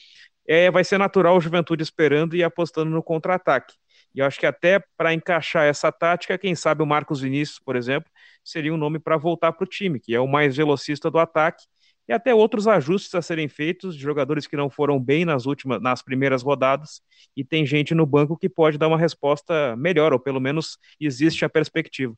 é, 0.48 0.70
vai 0.70 0.84
ser 0.84 0.98
natural 0.98 1.38
o 1.38 1.42
Juventude 1.42 1.84
esperando 1.84 2.36
e 2.36 2.44
apostando 2.44 2.92
no 2.92 3.04
contra-ataque. 3.04 3.74
E 4.14 4.20
eu 4.20 4.26
acho 4.26 4.40
que 4.40 4.46
até 4.46 4.82
para 4.98 5.14
encaixar 5.14 5.66
essa 5.66 5.92
tática, 5.92 6.38
quem 6.38 6.56
sabe 6.56 6.82
o 6.82 6.86
Marcos 6.86 7.20
Vinícius, 7.20 7.60
por 7.60 7.76
exemplo, 7.76 8.10
seria 8.44 8.74
um 8.74 8.78
nome 8.78 8.98
para 8.98 9.18
voltar 9.18 9.52
para 9.52 9.66
o 9.66 9.68
time, 9.68 10.00
que 10.00 10.16
é 10.16 10.20
o 10.20 10.28
mais 10.28 10.56
velocista 10.56 11.12
do 11.12 11.20
ataque, 11.20 11.66
e 12.08 12.14
até 12.14 12.34
outros 12.34 12.68
ajustes 12.68 13.14
a 13.16 13.22
serem 13.22 13.48
feitos 13.48 13.96
de 13.96 14.02
jogadores 14.02 14.46
que 14.48 14.56
não 14.56 14.70
foram 14.70 15.00
bem 15.00 15.26
nas 15.26 15.46
últimas, 15.46 15.82
nas 15.82 16.02
primeiras 16.02 16.44
rodadas, 16.44 17.02
e 17.36 17.44
tem 17.44 17.66
gente 17.66 17.94
no 17.96 18.06
banco 18.06 18.38
que 18.38 18.48
pode 18.48 18.78
dar 18.78 18.88
uma 18.88 18.98
resposta 18.98 19.76
melhor, 19.76 20.14
ou 20.14 20.20
pelo 20.20 20.40
menos 20.40 20.78
existe 21.00 21.44
a 21.44 21.50
perspectiva. 21.50 22.14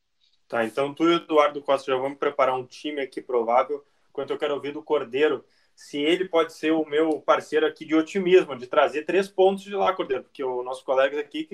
Tá, 0.46 0.64
então 0.64 0.94
tu 0.94 1.04
e 1.04 1.14
o 1.14 1.16
Eduardo 1.16 1.60
Costa 1.62 1.90
já 1.90 1.98
vamos 1.98 2.18
preparar 2.18 2.54
um 2.54 2.64
time 2.64 3.00
aqui 3.00 3.20
provável, 3.20 3.84
enquanto 4.10 4.30
eu 4.30 4.38
quero 4.38 4.54
ouvir 4.54 4.72
do 4.72 4.82
Cordeiro 4.82 5.44
se 5.78 5.96
ele 5.96 6.24
pode 6.24 6.52
ser 6.54 6.72
o 6.72 6.84
meu 6.84 7.20
parceiro 7.20 7.64
aqui 7.64 7.84
de 7.84 7.94
otimismo, 7.94 8.58
de 8.58 8.66
trazer 8.66 9.04
três 9.04 9.28
pontos 9.28 9.62
de 9.62 9.76
lá, 9.76 9.92
Cordeiro, 9.92 10.24
porque 10.24 10.42
os 10.42 10.64
nossos 10.64 10.82
colegas 10.82 11.20
aqui 11.20 11.48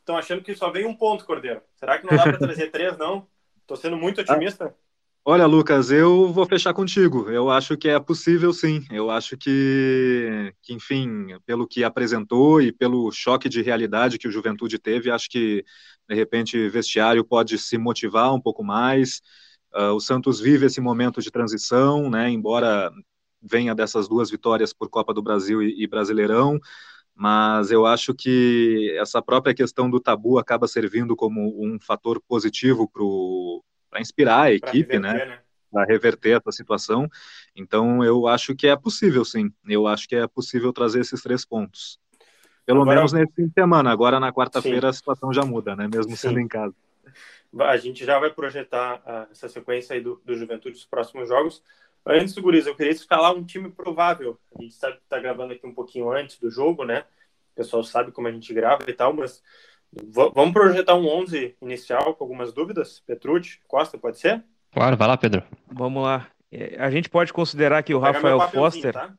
estão 0.00 0.16
achando 0.16 0.42
que 0.42 0.56
só 0.56 0.70
vem 0.70 0.86
um 0.86 0.94
ponto, 0.94 1.26
Cordeiro. 1.26 1.60
Será 1.76 1.98
que 1.98 2.06
não 2.06 2.16
dá 2.16 2.22
para 2.22 2.38
trazer 2.40 2.70
três, 2.70 2.96
não? 2.96 3.28
Estou 3.60 3.76
sendo 3.76 3.98
muito 3.98 4.22
otimista. 4.22 4.74
Olha, 5.22 5.44
Lucas, 5.44 5.90
eu 5.90 6.32
vou 6.32 6.46
fechar 6.46 6.72
contigo. 6.72 7.28
Eu 7.28 7.50
acho 7.50 7.76
que 7.76 7.90
é 7.90 8.00
possível, 8.00 8.54
sim. 8.54 8.86
Eu 8.90 9.10
acho 9.10 9.36
que, 9.36 10.50
que, 10.62 10.72
enfim, 10.72 11.38
pelo 11.44 11.68
que 11.68 11.84
apresentou 11.84 12.62
e 12.62 12.72
pelo 12.72 13.12
choque 13.12 13.50
de 13.50 13.60
realidade 13.60 14.16
que 14.16 14.26
o 14.26 14.32
Juventude 14.32 14.78
teve, 14.78 15.10
acho 15.10 15.28
que, 15.28 15.62
de 16.08 16.14
repente, 16.14 16.70
vestiário 16.70 17.22
pode 17.22 17.58
se 17.58 17.76
motivar 17.76 18.34
um 18.34 18.40
pouco 18.40 18.64
mais. 18.64 19.20
Uh, 19.74 19.92
o 19.92 20.00
Santos 20.00 20.40
vive 20.40 20.64
esse 20.64 20.80
momento 20.80 21.20
de 21.20 21.30
transição, 21.30 22.08
né? 22.08 22.30
Embora 22.30 22.90
venha 23.40 23.74
dessas 23.74 24.08
duas 24.08 24.30
vitórias 24.30 24.72
por 24.72 24.88
Copa 24.88 25.14
do 25.14 25.22
Brasil 25.22 25.62
e, 25.62 25.82
e 25.82 25.86
Brasileirão, 25.86 26.58
mas 27.14 27.72
eu 27.72 27.84
acho 27.84 28.14
que 28.14 28.96
essa 28.96 29.20
própria 29.20 29.52
questão 29.52 29.90
do 29.90 29.98
tabu 29.98 30.38
acaba 30.38 30.68
servindo 30.68 31.16
como 31.16 31.52
um 31.60 31.78
fator 31.80 32.20
positivo 32.20 32.88
para 33.90 34.00
inspirar 34.00 34.42
a 34.42 34.52
equipe, 34.52 34.92
reverter, 34.92 35.00
né? 35.00 35.26
né? 35.26 35.40
Para 35.70 35.84
reverter 35.84 36.38
essa 36.38 36.52
situação. 36.52 37.08
Então, 37.56 38.04
eu 38.04 38.28
acho 38.28 38.54
que 38.54 38.68
é 38.68 38.76
possível, 38.76 39.24
sim. 39.24 39.50
Eu 39.68 39.88
acho 39.88 40.08
que 40.08 40.14
é 40.14 40.28
possível 40.28 40.72
trazer 40.72 41.00
esses 41.00 41.20
três 41.20 41.44
pontos. 41.44 41.98
Pelo 42.64 42.82
Agora, 42.82 42.96
menos 42.96 43.12
nesse 43.12 43.32
fim 43.32 43.48
de 43.48 43.52
semana. 43.52 43.90
Agora, 43.90 44.20
na 44.20 44.32
quarta-feira, 44.32 44.88
a 44.88 44.92
situação 44.92 45.32
já 45.32 45.44
muda, 45.44 45.74
né? 45.74 45.88
Mesmo 45.92 46.10
sim. 46.12 46.28
sendo 46.28 46.38
em 46.38 46.46
casa. 46.46 46.74
A 47.60 47.76
gente 47.78 48.04
já 48.04 48.18
vai 48.18 48.30
projetar 48.30 48.96
uh, 48.98 49.32
essa 49.32 49.48
sequência 49.48 49.94
aí 49.94 50.00
do, 50.00 50.20
do 50.24 50.36
Juventude 50.36 50.74
dos 50.74 50.84
próximos 50.84 51.28
jogos. 51.28 51.62
Antes 52.10 52.34
do 52.34 52.40
Guriz, 52.40 52.66
eu 52.66 52.74
queria 52.74 52.92
escalar 52.92 53.34
um 53.34 53.44
time 53.44 53.68
provável. 53.70 54.38
A 54.58 54.62
gente 54.62 54.74
sabe 54.74 54.96
que 54.96 55.02
está 55.02 55.18
gravando 55.18 55.52
aqui 55.52 55.66
um 55.66 55.74
pouquinho 55.74 56.10
antes 56.10 56.38
do 56.38 56.50
jogo, 56.50 56.82
né? 56.82 57.00
O 57.52 57.56
pessoal 57.56 57.84
sabe 57.84 58.12
como 58.12 58.26
a 58.26 58.32
gente 58.32 58.54
grava 58.54 58.82
e 58.88 58.94
tal, 58.94 59.12
mas 59.12 59.42
vamos 59.92 60.52
projetar 60.54 60.94
um 60.94 61.06
11 61.06 61.54
inicial 61.60 62.14
com 62.14 62.24
algumas 62.24 62.50
dúvidas? 62.50 63.00
Petrucci, 63.06 63.60
Costa, 63.68 63.98
pode 63.98 64.18
ser? 64.18 64.42
Claro, 64.72 64.96
vai 64.96 65.06
lá, 65.06 65.18
Pedro. 65.18 65.42
Vamos 65.70 66.02
lá. 66.02 66.28
É, 66.50 66.76
a 66.78 66.90
gente 66.90 67.10
pode 67.10 67.30
considerar 67.30 67.82
que 67.82 67.92
o 67.92 67.98
Rafael 67.98 68.40
Foster. 68.48 68.94
Tá? 68.94 69.12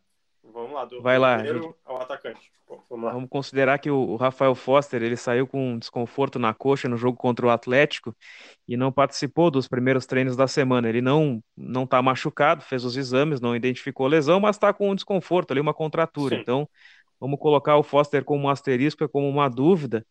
Vamos 0.62 0.74
lá, 0.74 0.86
do, 0.86 1.02
vai 1.02 1.18
lá, 1.18 1.38
ao 1.86 2.02
atacante. 2.02 2.52
vamos 2.90 3.06
lá. 3.06 3.14
Vamos 3.14 3.30
considerar 3.30 3.78
que 3.80 3.90
o 3.90 4.16
Rafael 4.18 4.54
Foster 4.54 5.02
ele 5.02 5.16
saiu 5.16 5.48
com 5.48 5.74
um 5.74 5.80
desconforto 5.80 6.38
na 6.38 6.54
coxa 6.54 6.90
no 6.90 6.98
jogo 6.98 7.18
contra 7.18 7.46
o 7.46 7.50
Atlético 7.50 8.16
e 8.68 8.76
não 8.76 8.92
participou 8.92 9.50
dos 9.50 9.68
primeiros 9.68 10.06
treinos 10.06 10.36
da 10.36 10.48
semana. 10.48 10.90
Ele 10.90 11.02
não 11.02 11.42
não 11.56 11.84
está 11.86 12.02
machucado, 12.02 12.62
fez 12.62 12.84
os 12.84 12.98
exames, 12.98 13.40
não 13.40 13.56
identificou 13.56 14.08
lesão, 14.08 14.40
mas 14.40 14.58
está 14.58 14.74
com 14.74 14.92
um 14.92 14.96
desconforto 14.96 15.52
ali, 15.52 15.62
uma 15.62 15.74
contratura. 15.74 16.36
Sim. 16.36 16.42
Então, 16.42 16.70
vamos 17.20 17.40
colocar 17.40 17.78
o 17.78 17.84
Foster 17.84 18.24
como 18.24 18.46
um 18.46 18.50
asterisco, 18.50 19.08
como 19.08 19.30
uma 19.30 19.50
dúvida. 19.50 20.06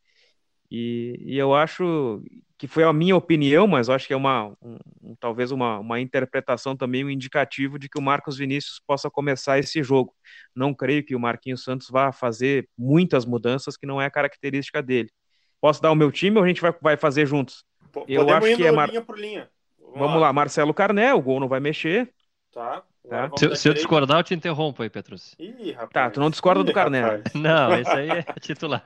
E, 0.70 1.18
e, 1.24 1.38
eu 1.38 1.54
acho 1.54 2.22
que 2.58 2.66
foi 2.66 2.84
a 2.84 2.92
minha 2.92 3.16
opinião, 3.16 3.66
mas 3.66 3.88
acho 3.88 4.06
que 4.06 4.12
é 4.12 4.16
uma 4.16 4.54
um, 4.60 5.14
talvez 5.18 5.50
uma, 5.50 5.78
uma 5.78 6.00
interpretação 6.00 6.76
também, 6.76 7.04
um 7.04 7.10
indicativo 7.10 7.78
de 7.78 7.88
que 7.88 7.98
o 7.98 8.02
Marcos 8.02 8.36
Vinícius 8.36 8.80
possa 8.86 9.10
começar 9.10 9.58
esse 9.58 9.82
jogo. 9.82 10.14
Não 10.54 10.74
creio 10.74 11.04
que 11.04 11.14
o 11.14 11.20
Marquinhos 11.20 11.64
Santos 11.64 11.88
vá 11.88 12.12
fazer 12.12 12.68
muitas 12.76 13.24
mudanças 13.24 13.76
que 13.76 13.86
não 13.86 14.00
é 14.00 14.10
característica 14.10 14.82
dele. 14.82 15.10
Posso 15.60 15.80
dar 15.80 15.90
o 15.90 15.96
meu 15.96 16.12
time 16.12 16.36
ou 16.36 16.44
a 16.44 16.48
gente 16.48 16.60
vai, 16.60 16.74
vai 16.80 16.96
fazer 16.96 17.26
juntos? 17.26 17.64
eu 18.06 18.28
acho 18.28 18.56
que 18.56 18.66
é 18.66 18.70
Mar... 18.70 18.88
linha 18.88 19.02
por 19.02 19.18
linha. 19.18 19.48
Vamos, 19.78 19.98
Vamos 19.98 20.14
lá. 20.14 20.26
lá. 20.28 20.32
Marcelo 20.32 20.74
Carné, 20.74 21.14
o 21.14 21.22
gol 21.22 21.40
não 21.40 21.48
vai 21.48 21.60
mexer. 21.60 22.12
Tá. 22.52 22.82
Tá. 23.08 23.30
Se, 23.36 23.56
se 23.56 23.68
eu 23.68 23.74
discordar, 23.74 24.18
eu 24.18 24.22
te 24.22 24.34
interrompo 24.34 24.82
aí, 24.82 24.90
Petrus. 24.90 25.34
Ih, 25.38 25.72
rapaz. 25.72 25.90
Tá, 25.92 26.10
tu 26.10 26.20
não 26.20 26.30
discorda 26.30 26.60
Ih, 26.60 26.64
do 26.64 26.72
Carné. 26.72 27.22
Não, 27.34 27.78
esse 27.78 27.90
aí 27.90 28.10
é 28.10 28.22
titular. 28.40 28.82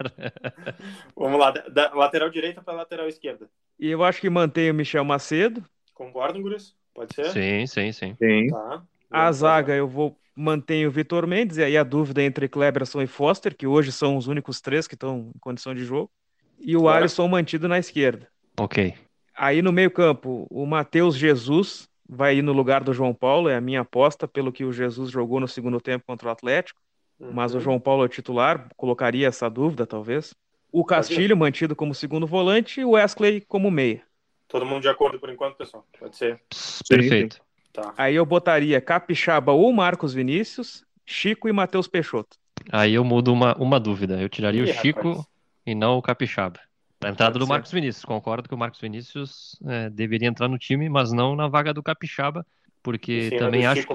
Vamos 1.17 1.41
lá, 1.41 1.51
da 1.51 1.93
lateral 1.95 2.31
direita 2.31 2.63
para 2.63 2.75
lateral 2.75 3.09
esquerda. 3.09 3.49
E 3.79 3.89
eu 3.91 4.05
acho 4.05 4.21
que 4.21 4.31
mantém 4.31 4.71
o 4.71 4.75
Michel 4.75 5.05
Macedo. 5.05 5.65
Concordam, 5.95 6.43
Guris? 6.43 6.75
Pode 6.95 7.15
ser? 7.15 7.31
Sim, 7.31 7.67
sim, 7.67 7.93
sim. 7.93 8.17
sim. 8.17 8.49
Tá. 8.49 8.83
A 9.11 9.33
zaga 9.33 9.75
eu 9.75 9.89
vou 9.89 10.17
manter 10.35 10.87
o 10.87 10.91
Vitor 10.91 11.27
Mendes, 11.27 11.59
e 11.59 11.65
aí 11.65 11.77
a 11.77 11.85
dúvida 11.85 12.23
é 12.23 12.25
entre 12.25 12.49
Kleberson 12.49 13.03
e 13.03 13.07
Foster, 13.07 13.57
que 13.57 13.67
hoje 13.67 13.93
são 13.93 14.17
os 14.17 14.27
únicos 14.27 14.61
três 14.61 14.87
que 14.87 14.95
estão 14.95 15.31
em 15.35 15.39
condição 15.39 15.75
de 15.75 15.85
jogo. 15.85 16.11
E 16.59 16.77
o 16.77 16.83
claro. 16.83 16.99
Alisson 16.99 17.29
mantido 17.29 17.69
na 17.69 17.79
esquerda. 17.79 18.29
Ok. 18.59 18.95
Aí 19.37 19.61
no 19.63 19.73
meio-campo, 19.73 20.47
o 20.51 20.65
Matheus 20.65 21.17
Jesus 21.17 21.89
vai 22.09 22.37
ir 22.37 22.43
no 22.43 22.53
lugar 22.53 22.83
do 22.83 22.93
João 22.93 23.15
Paulo, 23.15 23.49
é 23.49 23.57
a 23.57 23.61
minha 23.61 23.81
aposta, 23.81 24.29
pelo 24.29 24.53
que 24.53 24.65
o 24.65 24.73
Jesus 24.73 25.11
jogou 25.11 25.41
no 25.41 25.49
segundo 25.49 25.81
tempo 25.81 26.05
contra 26.07 26.29
o 26.29 26.33
Atlético. 26.33 26.81
Uhum. 27.19 27.33
Mas 27.33 27.55
o 27.55 27.61
João 27.61 27.79
Paulo 27.79 28.05
é 28.05 28.09
titular, 28.09 28.69
colocaria 28.77 29.29
essa 29.29 29.49
dúvida, 29.49 29.87
talvez. 29.87 30.35
O 30.71 30.85
Castilho 30.85 31.37
mantido 31.37 31.77
como 31.77 31.95
segundo 31.95 32.27
volante 32.27 32.81
e 32.81 32.85
o 32.85 32.91
Wesley 32.91 33.43
como 33.43 33.71
meia. 33.71 34.03
Todo 34.49 34.67
mundo 34.67 34.83
de 34.83 34.89
acordo 34.89 35.19
por 35.19 35.31
enquanto, 35.31 35.57
pessoal? 35.57 35.87
Pode 35.99 36.17
ser. 36.17 36.41
Perfeito. 36.89 37.41
Tá. 37.73 37.95
Aí 37.97 38.15
eu 38.15 38.27
botaria 38.27 38.81
Capixaba 38.81 39.53
ou 39.53 39.73
Marcos 39.73 40.13
Vinícius, 40.13 40.85
Chico 41.07 41.49
e 41.49 41.53
Matheus 41.53 41.89
Peixoto. 41.89 42.37
Aí 42.71 42.95
eu 42.95 43.05
mudo 43.05 43.33
uma, 43.33 43.55
uma 43.57 43.81
dúvida. 43.81 44.21
Eu 44.21 44.29
tiraria 44.29 44.63
Ih, 44.63 44.71
o 44.71 44.75
Chico 44.75 45.09
rapaz. 45.09 45.27
e 45.67 45.75
não 45.75 45.97
o 45.97 46.03
Capixaba. 46.03 46.61
A 47.05 47.09
entrada 47.09 47.39
do 47.39 47.47
Marcos 47.47 47.73
Vinícius. 47.73 48.05
Concordo 48.05 48.49
que 48.49 48.55
o 48.55 48.59
Marcos 48.59 48.81
Vinícius 48.81 49.59
é, 49.67 49.91
deveria 49.91 50.29
entrar 50.29 50.49
no 50.49 50.59
time, 50.59 50.89
mas 50.89 51.13
não 51.13 51.35
na 51.35 51.49
vaga 51.49 51.75
do 51.75 51.83
Capixaba, 51.83 52.47
porque 52.83 53.31
Sim, 53.31 53.37
também 53.39 53.67
acho, 53.67 53.87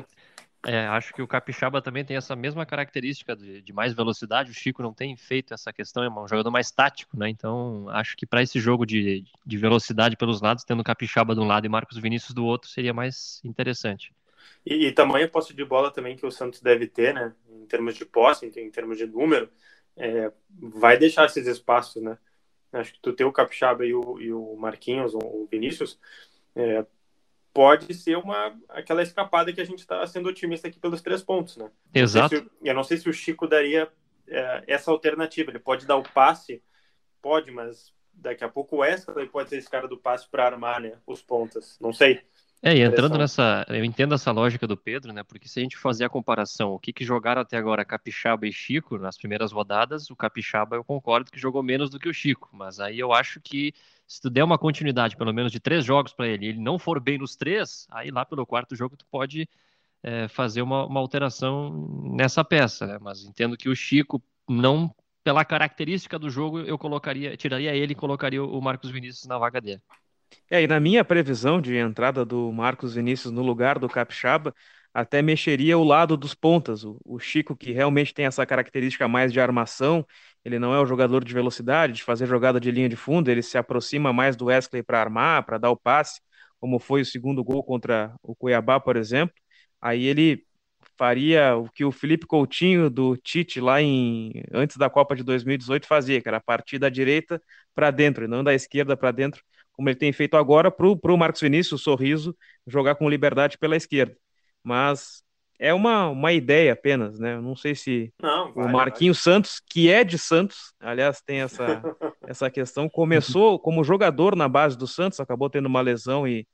é, 0.66 0.86
acho 0.88 1.14
que 1.14 1.22
o 1.22 1.28
Capixaba 1.28 1.82
também 1.82 2.04
tem 2.04 2.18
essa 2.18 2.36
mesma 2.36 2.66
característica 2.66 3.36
de, 3.36 3.62
de, 3.62 3.74
mais 3.74 3.94
velocidade. 3.94 4.52
O 4.52 4.54
Chico 4.54 4.84
não 4.84 4.94
tem 4.94 5.16
feito 5.16 5.54
essa 5.54 5.72
questão, 5.72 6.04
é 6.04 6.10
um 6.10 6.28
jogador 6.28 6.52
mais 6.52 6.70
tático, 6.70 7.18
né? 7.18 7.30
Então 7.30 7.88
acho 7.90 8.18
que 8.18 8.26
para 8.26 8.42
esse 8.42 8.60
jogo 8.60 8.86
de, 8.86 9.24
de 9.46 9.58
velocidade 9.58 10.18
pelos 10.18 10.42
lados, 10.42 10.66
tendo 10.66 10.84
Capixaba 10.84 11.34
de 11.34 11.40
um 11.40 11.48
lado 11.48 11.66
e 11.66 11.70
Marcos 11.70 11.98
Vinícius 11.98 12.34
do 12.34 12.46
outro, 12.46 12.70
seria 12.70 12.94
mais 12.94 13.40
interessante. 13.44 14.14
E, 14.66 14.88
e 14.88 14.92
tamanho 14.92 15.30
posse 15.30 15.54
de 15.54 15.64
bola 15.64 15.92
também 15.92 16.18
que 16.18 16.26
o 16.26 16.32
Santos 16.32 16.62
deve 16.62 16.88
ter, 16.88 17.14
né? 17.14 17.34
Em 17.50 17.66
termos 17.66 17.96
de 17.96 18.04
posse, 18.04 18.46
em, 18.46 18.60
em 18.60 18.70
termos 18.70 18.98
de 18.98 19.06
número, 19.06 19.50
é, 19.96 20.32
vai 20.60 20.98
deixar 20.98 21.26
esses 21.26 21.48
espaços, 21.48 22.02
né? 22.04 22.18
Acho 22.74 22.94
que 22.94 23.00
tu 23.00 23.14
ter 23.14 23.26
o 23.26 23.32
Capixaba 23.32 23.86
e 23.86 23.94
o, 23.94 24.20
e 24.20 24.32
o 24.32 24.56
Marquinhos, 24.56 25.14
o 25.14 25.48
Vinícius, 25.50 26.00
é, 26.56 26.86
pode 27.54 27.94
ser 27.94 28.18
uma 28.18 28.56
aquela 28.70 29.02
escapada 29.02 29.52
que 29.52 29.62
a 29.62 29.66
gente 29.66 29.80
está 29.80 30.06
sendo 30.06 30.30
otimista 30.30 30.68
aqui 30.68 30.80
pelos 30.80 31.02
três 31.02 31.24
pontos, 31.24 31.58
né? 31.58 31.72
Exato. 31.94 32.36
Eu 32.36 32.42
não 32.42 32.48
sei 32.50 32.50
se, 32.60 32.74
não 32.74 32.84
sei 32.84 32.98
se 32.98 33.10
o 33.10 33.14
Chico 33.14 33.48
daria 33.48 33.92
é, 34.28 34.64
essa 34.68 34.92
alternativa. 34.92 35.50
Ele 35.50 35.60
pode 35.60 35.86
dar 35.86 35.96
o 35.96 36.04
passe, 36.04 36.62
pode, 37.22 37.50
mas 37.50 37.94
daqui 38.14 38.44
a 38.44 38.50
pouco 38.50 38.76
o 38.76 38.80
Wesley 38.80 39.28
pode 39.28 39.50
ser 39.50 39.58
esse 39.58 39.70
cara 39.70 39.88
do 39.88 39.98
passe 39.98 40.28
para 40.30 40.46
armar, 40.46 40.82
né? 40.82 40.98
Os 41.06 41.22
pontas. 41.22 41.78
Não 41.80 41.94
sei. 41.94 42.22
É, 42.62 42.76
e 42.76 42.82
entrando 42.82 43.18
nessa, 43.18 43.66
eu 43.70 43.86
entendo 43.86 44.16
essa 44.16 44.32
lógica 44.32 44.66
do 44.66 44.76
Pedro, 44.76 45.14
né? 45.14 45.24
Porque 45.24 45.48
se 45.48 45.60
a 45.60 45.64
gente 45.64 45.78
fazer 45.78 46.06
a 46.06 46.10
comparação, 46.10 46.72
o 46.72 46.80
que, 46.80 46.92
que 46.92 47.06
jogaram 47.06 47.42
até 47.42 47.56
agora 47.56 47.86
Capixaba 47.86 48.48
e 48.48 48.52
Chico 48.52 48.98
nas 48.98 49.16
primeiras 49.16 49.52
rodadas, 49.52 50.10
o 50.10 50.16
Capixaba 50.16 50.76
eu 50.76 50.84
concordo 50.84 51.32
que 51.32 51.40
jogou 51.40 51.62
menos 51.62 51.90
do 51.90 52.00
que 52.00 52.10
o 52.10 52.14
Chico, 52.14 52.50
mas 52.52 52.80
aí 52.80 52.98
eu 52.98 53.14
acho 53.14 53.40
que 53.40 53.74
se 54.08 54.22
tu 54.22 54.30
der 54.30 54.44
uma 54.44 54.58
continuidade, 54.58 55.16
pelo 55.16 55.34
menos 55.34 55.52
de 55.52 55.60
três 55.60 55.86
jogos 55.86 56.14
para 56.14 56.28
ele, 56.28 56.46
e 56.46 56.50
ele 56.50 56.60
não 56.60 56.80
for 56.80 57.00
bem 57.00 57.20
nos 57.20 57.36
três, 57.36 57.86
aí 57.92 58.10
lá 58.10 58.26
pelo 58.26 58.46
quarto 58.46 58.76
jogo 58.76 58.98
tu 58.98 59.06
pode 59.06 59.48
é, 60.02 60.28
fazer 60.28 60.62
uma, 60.62 60.86
uma, 60.86 61.00
alteração 61.00 61.72
nessa 62.16 62.44
peça, 62.44 62.88
né? 62.88 62.98
Mas 63.00 63.24
entendo 63.24 63.58
que 63.58 63.70
o 63.70 63.76
Chico 63.76 64.22
não 64.50 64.94
pela 65.24 65.44
característica 65.46 66.18
do 66.18 66.30
jogo 66.30 66.60
eu 66.60 66.78
colocaria, 66.78 67.36
tiraria 67.38 67.76
ele 67.76 67.92
e 67.92 67.96
colocaria 67.96 68.44
o 68.44 68.62
Marcos 68.62 68.90
Vinícius 68.90 69.26
na 69.28 69.38
vaga 69.38 69.62
dele. 69.62 69.82
É, 70.50 70.62
e 70.62 70.68
na 70.68 70.80
minha 70.80 71.04
previsão 71.04 71.60
de 71.62 71.76
entrada 71.76 72.24
do 72.26 72.52
Marcos 72.52 72.96
Vinícius 72.96 73.32
no 73.34 73.42
lugar 73.42 73.80
do 73.80 73.90
Capixaba, 73.90 74.54
até 74.94 75.22
mexeria 75.22 75.78
o 75.78 75.84
lado 75.84 76.18
dos 76.18 76.34
pontas. 76.34 76.84
O, 76.84 77.00
o, 77.06 77.20
Chico, 77.20 77.56
que 77.56 77.72
realmente 77.72 78.14
tem 78.14 78.26
essa 78.26 78.46
característica 78.46 79.08
mais 79.08 79.32
de 79.32 79.40
armação, 79.40 80.06
ele 80.44 80.58
não 80.58 80.74
é 80.74 80.80
o 80.80 80.86
jogador 80.86 81.24
de 81.24 81.34
velocidade, 81.34 81.94
de 81.94 82.04
fazer 82.04 82.26
jogada 82.26 82.60
de 82.60 82.72
linha 82.72 82.90
de 82.90 82.96
fundo, 82.96 83.30
ele 83.30 83.44
se 83.44 83.58
aproxima 83.58 84.12
mais 84.14 84.36
do 84.36 84.46
Wesley 84.46 84.82
para 84.84 85.00
armar, 85.02 85.46
para 85.46 85.58
dar 85.58 85.70
o 85.70 85.78
passe, 85.78 86.22
como 86.60 86.80
foi 86.80 87.02
o 87.02 87.06
segundo 87.06 87.44
gol 87.44 87.64
contra 87.64 88.16
o 88.24 88.36
Cuiabá, 88.36 88.80
por 88.80 88.96
exemplo. 88.98 89.36
Aí 89.82 90.06
ele 90.06 90.46
faria 90.98 91.56
o 91.56 91.70
que 91.70 91.86
o 91.86 91.92
Felipe 91.92 92.26
Coutinho 92.26 92.90
do 92.90 93.16
Tite 93.18 93.60
lá 93.62 93.82
em 93.82 94.32
antes 94.52 94.78
da 94.78 94.90
Copa 94.90 95.16
de 95.16 95.24
2018 95.24 95.86
fazia, 95.88 96.22
que 96.22 96.28
era 96.28 96.40
partir 96.42 96.80
da 96.80 96.90
direita 96.90 97.42
para 97.76 97.92
dentro, 97.92 98.26
e 98.26 98.28
não 98.28 98.44
da 98.44 98.54
esquerda 98.54 98.98
para 98.98 99.12
dentro 99.12 99.44
como 99.78 99.88
ele 99.88 99.96
tem 99.96 100.12
feito 100.12 100.36
agora, 100.36 100.72
para 100.72 100.88
o 100.88 101.18
Marcos 101.18 101.40
Vinícius, 101.40 101.80
o 101.80 101.84
sorriso, 101.84 102.36
jogar 102.66 102.96
com 102.96 103.08
liberdade 103.08 103.60
pela 103.60 103.76
esquerda. 103.76 104.18
Mas 104.64 105.24
é 105.60 105.72
uma, 105.72 106.10
uma 106.10 106.34
ideia 106.34 106.74
apenas, 106.74 107.20
né? 107.20 107.36
Eu 107.36 107.42
não 107.44 107.56
sei 107.56 107.76
se 107.76 108.12
não, 108.20 108.52
vai, 108.54 108.66
o 108.66 108.72
Marquinhos 108.72 109.24
vai. 109.24 109.36
Santos, 109.36 109.62
que 109.64 109.90
é 109.90 110.04
de 110.04 110.18
Santos, 110.18 110.74
aliás, 110.80 111.22
tem 111.22 111.42
essa, 111.42 111.64
essa 112.26 112.50
questão, 112.50 112.90
começou 112.90 113.60
como 113.60 113.84
jogador 113.84 114.36
na 114.36 114.50
base 114.50 114.76
do 114.76 114.88
Santos, 114.88 115.20
acabou 115.20 115.48
tendo 115.48 115.68
uma 115.68 115.82
lesão 115.82 116.28
e 116.28 116.48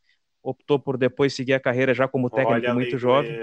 optou 0.43 0.77
por 0.77 0.97
depois 0.97 1.33
seguir 1.33 1.53
a 1.53 1.59
carreira 1.61 1.93
já 1.93 2.05
como 2.05 2.29
técnico 2.29 2.73
muito 2.73 2.97
jovem. 2.97 3.33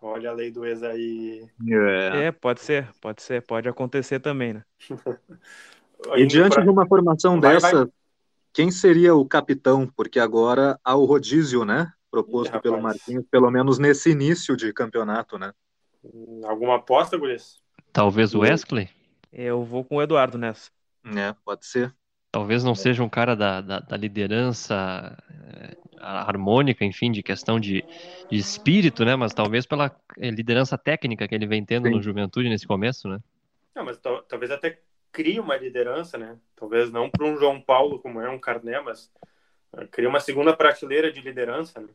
Olha 0.00 0.30
a 0.30 0.32
lei 0.32 0.52
do 0.52 0.64
ex 0.64 0.82
aí. 0.82 1.44
É. 1.68 2.26
é, 2.26 2.32
pode 2.32 2.60
ser, 2.60 2.88
pode 3.00 3.20
ser, 3.20 3.42
pode 3.42 3.68
acontecer 3.68 4.20
também, 4.20 4.52
né? 4.52 4.64
e 6.14 6.24
diante 6.24 6.54
pra... 6.54 6.62
de 6.62 6.68
uma 6.68 6.86
formação 6.86 7.40
vai, 7.40 7.54
dessa, 7.54 7.90
quem 8.54 8.70
seria 8.70 9.16
o 9.16 9.26
capitão? 9.26 9.86
Porque 9.96 10.20
agora 10.20 10.78
há 10.84 10.94
o 10.94 11.04
rodízio, 11.04 11.64
né? 11.64 11.92
Proposto 12.08 12.56
Ih, 12.56 12.60
pelo 12.62 12.80
Marquinhos, 12.80 13.24
pelo 13.28 13.50
menos 13.50 13.80
nesse 13.80 14.12
início 14.12 14.56
de 14.56 14.72
campeonato, 14.72 15.36
né? 15.36 15.52
Hum, 16.04 16.40
alguma 16.44 16.76
aposta, 16.76 17.18
Guris? 17.18 17.60
Talvez 17.92 18.32
o 18.32 18.40
Wesley? 18.40 18.88
Eu 19.32 19.64
vou 19.64 19.84
com 19.84 19.96
o 19.96 20.02
Eduardo 20.02 20.38
nessa. 20.38 20.70
É, 21.04 21.34
pode 21.44 21.66
ser. 21.66 21.92
Talvez 22.30 22.62
não 22.62 22.76
seja 22.76 23.02
um 23.02 23.08
cara 23.08 23.34
da, 23.34 23.60
da, 23.60 23.80
da 23.80 23.96
liderança 23.96 25.16
é, 25.30 25.76
harmônica, 25.98 26.84
enfim, 26.84 27.10
de 27.10 27.22
questão 27.22 27.58
de, 27.58 27.84
de, 28.30 28.36
espírito, 28.36 29.04
né? 29.04 29.16
Mas 29.16 29.34
talvez 29.34 29.66
pela 29.66 29.94
eh, 30.18 30.30
liderança 30.30 30.78
técnica 30.78 31.26
que 31.26 31.34
ele 31.34 31.46
vem 31.46 31.64
tendo 31.64 31.88
Sim. 31.88 31.94
no 31.94 32.02
Juventude 32.02 32.48
nesse 32.48 32.66
começo, 32.66 33.08
né? 33.08 33.18
Não, 33.74 33.84
mas 33.84 33.98
talvez 34.28 34.52
até 34.52 34.80
cria 35.14 35.40
uma 35.40 35.56
liderança, 35.56 36.18
né? 36.18 36.36
Talvez 36.56 36.90
não 36.90 37.08
para 37.08 37.24
um 37.24 37.38
João 37.38 37.60
Paulo 37.60 38.00
como 38.00 38.20
é 38.20 38.28
um 38.28 38.38
Carné, 38.38 38.80
mas 38.80 39.08
uh, 39.72 39.86
cria 39.88 40.08
uma 40.08 40.18
segunda 40.18 40.54
prateleira 40.54 41.12
de 41.12 41.20
liderança, 41.20 41.80
né? 41.80 41.88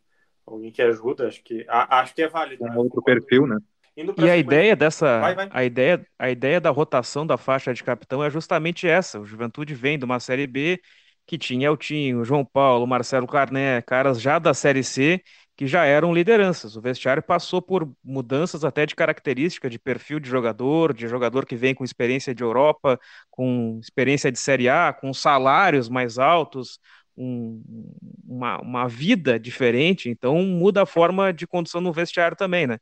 Alguém 0.47 0.71
que 0.71 0.81
ajuda, 0.81 1.27
acho 1.27 1.43
que 1.43 1.65
a, 1.67 1.99
acho 1.99 2.15
que 2.15 2.21
é 2.23 2.29
válido. 2.29 2.63
Né? 2.63 2.73
outro 2.75 3.03
perfil, 3.03 3.45
né? 3.45 3.57
E 4.17 4.29
a 4.29 4.37
ideia 4.37 4.73
dessa, 4.77 5.19
vai, 5.19 5.35
vai. 5.35 5.49
a 5.51 5.63
ideia, 5.65 6.07
a 6.17 6.29
ideia 6.29 6.61
da 6.61 6.69
rotação 6.69 7.27
da 7.27 7.37
faixa 7.37 7.73
de 7.73 7.83
capitão 7.83 8.23
é 8.23 8.29
justamente 8.29 8.87
essa. 8.87 9.19
O 9.19 9.25
Juventude 9.25 9.75
vem 9.75 9.99
de 9.99 10.05
uma 10.05 10.21
série 10.21 10.47
B 10.47 10.79
que 11.27 11.37
tinha 11.37 11.67
Eltinho, 11.67 12.23
João 12.23 12.45
Paulo, 12.45 12.87
Marcelo 12.87 13.27
Carné, 13.27 13.81
caras 13.81 14.21
já 14.21 14.39
da 14.39 14.53
série 14.53 14.83
C 14.83 15.21
que 15.59 15.67
já 15.67 15.83
eram 15.83 16.13
lideranças. 16.13 16.77
O 16.77 16.81
vestiário 16.81 17.21
passou 17.21 17.61
por 17.61 17.91
mudanças 18.01 18.63
até 18.63 18.85
de 18.85 18.95
característica, 18.95 19.69
de 19.69 19.77
perfil 19.77 20.17
de 20.17 20.29
jogador, 20.29 20.93
de 20.93 21.05
jogador 21.05 21.45
que 21.45 21.53
vem 21.57 21.75
com 21.75 21.83
experiência 21.83 22.33
de 22.33 22.41
Europa, 22.41 22.97
com 23.29 23.77
experiência 23.83 24.31
de 24.31 24.39
Série 24.39 24.69
A, 24.69 24.93
com 24.93 25.13
salários 25.13 25.89
mais 25.89 26.17
altos, 26.17 26.79
um, 27.17 27.61
uma, 28.25 28.57
uma 28.61 28.87
vida 28.87 29.37
diferente, 29.37 30.09
então 30.09 30.41
muda 30.43 30.83
a 30.83 30.85
forma 30.85 31.33
de 31.33 31.45
condução 31.45 31.81
no 31.81 31.91
vestiário 31.91 32.37
também, 32.37 32.65
né? 32.65 32.77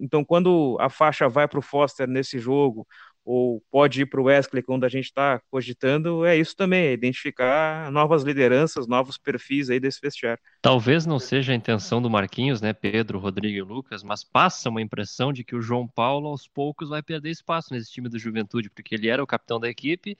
Então, 0.00 0.24
quando 0.24 0.76
a 0.78 0.88
faixa 0.88 1.28
vai 1.28 1.48
para 1.48 1.58
o 1.58 1.62
Foster 1.62 2.06
nesse 2.06 2.38
jogo, 2.38 2.86
ou 3.26 3.60
pode 3.72 4.02
ir 4.02 4.06
para 4.06 4.20
o 4.20 4.24
Wesley 4.24 4.62
quando 4.62 4.84
a 4.84 4.88
gente 4.88 5.06
está 5.06 5.40
cogitando, 5.50 6.24
é 6.24 6.36
isso 6.36 6.54
também, 6.54 6.86
é 6.86 6.92
identificar 6.92 7.90
novas 7.90 8.22
lideranças, 8.22 8.86
novos 8.86 9.18
perfis 9.18 9.68
aí 9.68 9.80
desse 9.80 10.00
vestiário. 10.00 10.40
Talvez 10.62 11.04
não 11.04 11.18
seja 11.18 11.52
a 11.52 11.56
intenção 11.56 12.00
do 12.00 12.08
Marquinhos, 12.08 12.60
né, 12.60 12.72
Pedro, 12.72 13.18
Rodrigo 13.18 13.56
e 13.56 13.62
Lucas, 13.62 14.04
mas 14.04 14.22
passa 14.22 14.70
uma 14.70 14.80
impressão 14.80 15.32
de 15.32 15.42
que 15.42 15.56
o 15.56 15.60
João 15.60 15.88
Paulo 15.88 16.28
aos 16.28 16.46
poucos 16.46 16.90
vai 16.90 17.02
perder 17.02 17.30
espaço 17.30 17.74
nesse 17.74 17.90
time 17.90 18.08
do 18.08 18.16
Juventude, 18.16 18.70
porque 18.70 18.94
ele 18.94 19.08
era 19.08 19.22
o 19.22 19.26
capitão 19.26 19.58
da 19.58 19.68
equipe, 19.68 20.16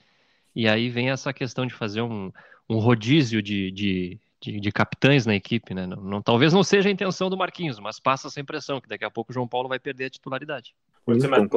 e 0.52 0.66
aí 0.66 0.90
vem 0.90 1.10
essa 1.10 1.32
questão 1.32 1.64
de 1.64 1.74
fazer 1.74 2.02
um, 2.02 2.32
um 2.68 2.78
rodízio 2.78 3.40
de, 3.40 3.70
de, 3.70 4.18
de, 4.40 4.58
de, 4.58 4.72
capitães 4.72 5.24
na 5.24 5.36
equipe, 5.36 5.72
né? 5.72 5.86
Não, 5.86 6.02
não, 6.02 6.20
talvez 6.20 6.52
não 6.52 6.64
seja 6.64 6.88
a 6.88 6.92
intenção 6.92 7.30
do 7.30 7.36
Marquinhos, 7.36 7.78
mas 7.78 8.00
passa 8.00 8.26
essa 8.26 8.40
impressão 8.40 8.80
que 8.80 8.88
daqui 8.88 9.04
a 9.04 9.10
pouco 9.10 9.30
o 9.30 9.34
João 9.34 9.46
Paulo 9.46 9.68
vai 9.68 9.78
perder 9.78 10.06
a 10.06 10.10
titularidade. 10.10 10.74
Pois 11.06 11.22
é, 11.22 11.28
mas 11.28 11.48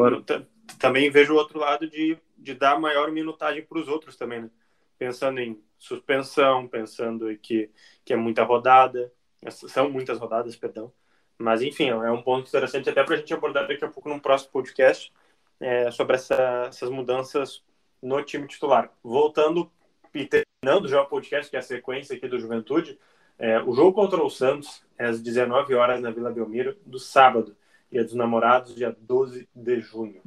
também 0.77 1.09
vejo 1.09 1.33
o 1.33 1.35
outro 1.35 1.57
lado 1.57 1.89
de, 1.89 2.17
de 2.37 2.53
dar 2.53 2.79
maior 2.79 3.11
minutagem 3.11 3.65
para 3.65 3.79
os 3.79 3.87
outros 3.87 4.15
também, 4.15 4.43
né? 4.43 4.49
Pensando 4.97 5.39
em 5.39 5.59
suspensão, 5.77 6.67
pensando 6.67 7.31
em 7.31 7.37
que, 7.37 7.71
que 8.05 8.13
é 8.13 8.15
muita 8.15 8.43
rodada, 8.43 9.11
são 9.49 9.89
muitas 9.89 10.19
rodadas, 10.19 10.55
perdão. 10.55 10.93
Mas, 11.37 11.61
enfim, 11.63 11.89
é 11.89 12.11
um 12.11 12.21
ponto 12.21 12.47
interessante 12.47 12.89
até 12.89 13.03
para 13.03 13.15
a 13.15 13.17
gente 13.17 13.33
abordar 13.33 13.67
daqui 13.67 13.83
a 13.83 13.89
pouco 13.89 14.09
num 14.09 14.19
próximo 14.19 14.51
podcast 14.51 15.11
é, 15.59 15.89
sobre 15.89 16.15
essa, 16.15 16.65
essas 16.67 16.89
mudanças 16.89 17.63
no 18.01 18.21
time 18.21 18.45
titular. 18.45 18.91
Voltando 19.01 19.71
e 20.13 20.25
terminando 20.25 20.87
já 20.87 21.01
o 21.01 21.07
podcast, 21.07 21.49
que 21.49 21.55
é 21.55 21.59
a 21.59 21.63
sequência 21.63 22.15
aqui 22.15 22.27
do 22.27 22.39
Juventude, 22.39 22.99
é, 23.37 23.59
o 23.61 23.73
jogo 23.73 23.93
contra 23.93 24.21
o 24.21 24.29
Santos 24.29 24.85
é 24.97 25.05
às 25.05 25.21
19 25.21 25.73
horas 25.73 26.01
na 26.01 26.11
Vila 26.11 26.29
Belmiro, 26.29 26.77
do 26.85 26.99
sábado. 26.99 27.55
Dia 27.91 28.03
dos 28.03 28.13
Namorados, 28.13 28.75
dia 28.75 28.95
12 28.99 29.47
de 29.53 29.79
junho. 29.79 30.21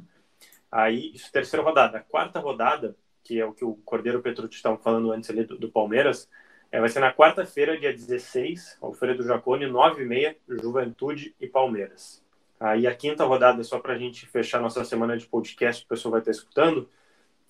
Aí, 0.71 1.11
isso 1.13 1.31
terceira 1.31 1.63
rodada. 1.63 1.99
A 1.99 2.01
quarta 2.01 2.39
rodada, 2.39 2.95
que 3.23 3.39
é 3.39 3.45
o 3.45 3.53
que 3.53 3.63
o 3.63 3.75
Cordeiro 3.85 4.21
Petrucci 4.21 4.55
estava 4.55 4.77
falando 4.77 5.11
antes 5.11 5.29
ali 5.29 5.43
do, 5.43 5.57
do 5.57 5.71
Palmeiras, 5.71 6.29
é, 6.71 6.79
vai 6.79 6.89
ser 6.89 6.99
na 6.99 7.13
quarta-feira, 7.13 7.79
dia 7.79 7.93
16, 7.93 8.79
Alfredo 8.81 9.21
do 9.21 9.27
Jacone, 9.27 9.65
9h30, 9.65 10.35
Juventude 10.59 11.35
e 11.39 11.47
Palmeiras. 11.47 12.23
Aí 12.59 12.87
a 12.87 12.95
quinta 12.95 13.23
rodada, 13.25 13.63
só 13.63 13.77
para 13.77 13.93
a 13.93 13.97
gente 13.97 14.25
fechar 14.25 14.59
nossa 14.59 14.83
semana 14.83 15.15
de 15.15 15.27
podcast, 15.27 15.85
o 15.85 15.87
pessoal 15.87 16.13
vai 16.13 16.21
estar 16.21 16.31
escutando, 16.31 16.89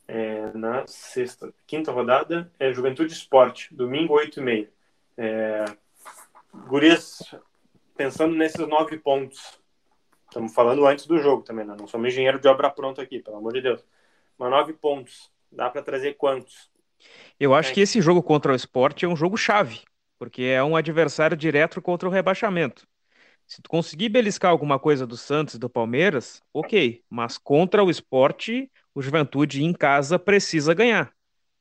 é 0.07 0.51
na 0.53 0.85
sexta. 0.87 1.53
Quinta 1.65 1.91
rodada 1.91 2.51
é 2.59 2.73
Juventude 2.73 3.13
Esporte, 3.13 3.73
domingo, 3.73 4.15
8h30. 4.15 4.67
É, 5.15 5.65
Gurias, 6.67 7.33
pensando 7.95 8.35
nesses 8.35 8.67
nove 8.67 8.97
pontos, 8.97 9.57
Estamos 10.33 10.51
falando 10.51 10.87
antes 10.87 11.05
do 11.05 11.19
jogo 11.19 11.43
também, 11.43 11.63
né? 11.63 11.75
não 11.77 11.85
somos 11.85 12.07
engenheiro 12.07 12.39
de 12.39 12.47
obra 12.47 12.67
pronta 12.67 13.03
aqui, 13.03 13.19
pelo 13.19 13.37
amor 13.37 13.53
de 13.53 13.61
Deus. 13.61 13.85
Mas 14.35 14.49
nove 14.49 14.73
pontos, 14.73 15.29
dá 15.51 15.69
para 15.69 15.83
trazer 15.83 16.15
quantos? 16.15 16.71
Eu 17.39 17.53
acho 17.53 17.69
é. 17.69 17.73
que 17.75 17.81
esse 17.81 18.01
jogo 18.01 18.23
contra 18.23 18.51
o 18.51 18.55
esporte 18.55 19.05
é 19.05 19.07
um 19.07 19.15
jogo 19.15 19.37
chave, 19.37 19.81
porque 20.17 20.41
é 20.41 20.63
um 20.63 20.75
adversário 20.75 21.37
direto 21.37 21.79
contra 21.83 22.09
o 22.09 22.11
rebaixamento. 22.11 22.87
Se 23.45 23.61
tu 23.61 23.69
conseguir 23.69 24.09
beliscar 24.09 24.49
alguma 24.49 24.79
coisa 24.79 25.05
do 25.05 25.15
Santos 25.15 25.53
e 25.53 25.59
do 25.59 25.69
Palmeiras, 25.69 26.41
ok. 26.51 27.03
Mas 27.07 27.37
contra 27.37 27.83
o 27.83 27.91
esporte, 27.91 28.71
o 28.95 29.03
Juventude 29.03 29.63
em 29.63 29.71
casa 29.71 30.17
precisa 30.17 30.73
ganhar. 30.73 31.13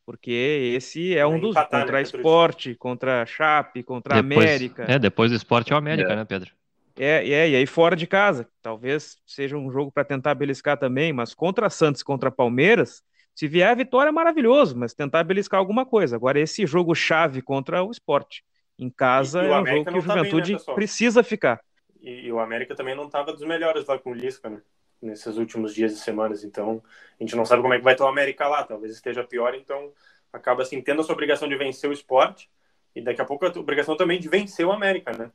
Porque 0.06 0.72
esse 0.74 1.14
é 1.14 1.26
um 1.26 1.38
dos 1.38 1.50
empatar, 1.50 1.80
contra 1.80 1.96
né, 1.98 2.02
esporte, 2.02 2.74
contra 2.74 3.26
Chape, 3.26 3.82
contra 3.82 4.22
depois, 4.22 4.48
América. 4.48 4.86
É, 4.88 4.98
depois 4.98 5.30
do 5.30 5.36
esporte 5.36 5.72
é 5.72 5.74
o 5.74 5.78
América, 5.78 6.14
é. 6.14 6.16
né, 6.16 6.24
Pedro? 6.24 6.50
É, 6.98 7.28
é, 7.28 7.48
e 7.50 7.56
aí 7.56 7.66
fora 7.66 7.96
de 7.96 8.06
casa, 8.06 8.48
talvez 8.60 9.16
seja 9.26 9.56
um 9.56 9.70
jogo 9.70 9.90
para 9.90 10.04
tentar 10.04 10.34
beliscar 10.34 10.76
também, 10.76 11.12
mas 11.12 11.34
contra 11.34 11.70
Santos, 11.70 12.02
contra 12.02 12.30
Palmeiras, 12.30 13.02
se 13.34 13.48
vier 13.48 13.70
a 13.70 13.74
vitória 13.74 14.10
é 14.10 14.12
maravilhoso, 14.12 14.76
mas 14.76 14.92
tentar 14.92 15.24
beliscar 15.24 15.58
alguma 15.58 15.86
coisa. 15.86 16.16
Agora, 16.16 16.38
esse 16.38 16.66
jogo 16.66 16.94
chave 16.94 17.40
contra 17.40 17.82
o 17.82 17.90
esporte, 17.90 18.44
em 18.78 18.90
casa, 18.90 19.42
é 19.42 19.60
um 19.60 19.66
jogo 19.66 19.84
que 19.84 19.90
o 19.90 19.92
tá 19.94 20.00
Juventude 20.00 20.56
bem, 20.56 20.64
né, 20.66 20.74
precisa 20.74 21.22
ficar. 21.22 21.60
E, 22.00 22.26
e, 22.26 22.32
o 22.32 22.40
América 22.40 22.74
também 22.74 22.94
não 22.94 23.06
estava 23.06 23.32
dos 23.32 23.44
melhores 23.44 23.86
lá 23.86 23.98
com 23.98 24.10
o 24.10 24.14
Lisca, 24.14 24.50
né? 24.50 24.60
Nesses 25.00 25.36
últimos 25.36 25.74
dias 25.74 25.92
e 25.92 25.96
semanas, 25.96 26.44
então 26.44 26.80
a 27.18 27.22
gente 27.22 27.34
não 27.34 27.44
sabe 27.44 27.60
como 27.60 27.74
é 27.74 27.78
que 27.78 27.82
vai 27.82 27.94
estar 27.94 28.04
o 28.04 28.08
América 28.08 28.46
lá, 28.46 28.62
talvez 28.62 28.92
esteja 28.92 29.24
pior, 29.24 29.52
então 29.52 29.92
acaba 30.32 30.62
assim 30.62 30.80
tendo 30.80 31.00
essa 31.00 31.12
obrigação 31.12 31.48
de 31.48 31.56
vencer 31.56 31.90
o 31.90 31.92
esporte 31.92 32.48
e 32.94 33.00
daqui 33.00 33.20
a 33.20 33.24
pouco 33.24 33.44
a 33.44 33.48
obrigação 33.48 33.96
também 33.96 34.20
de 34.20 34.28
vencer 34.28 34.64
o 34.64 34.70
América, 34.70 35.12
né? 35.12 35.32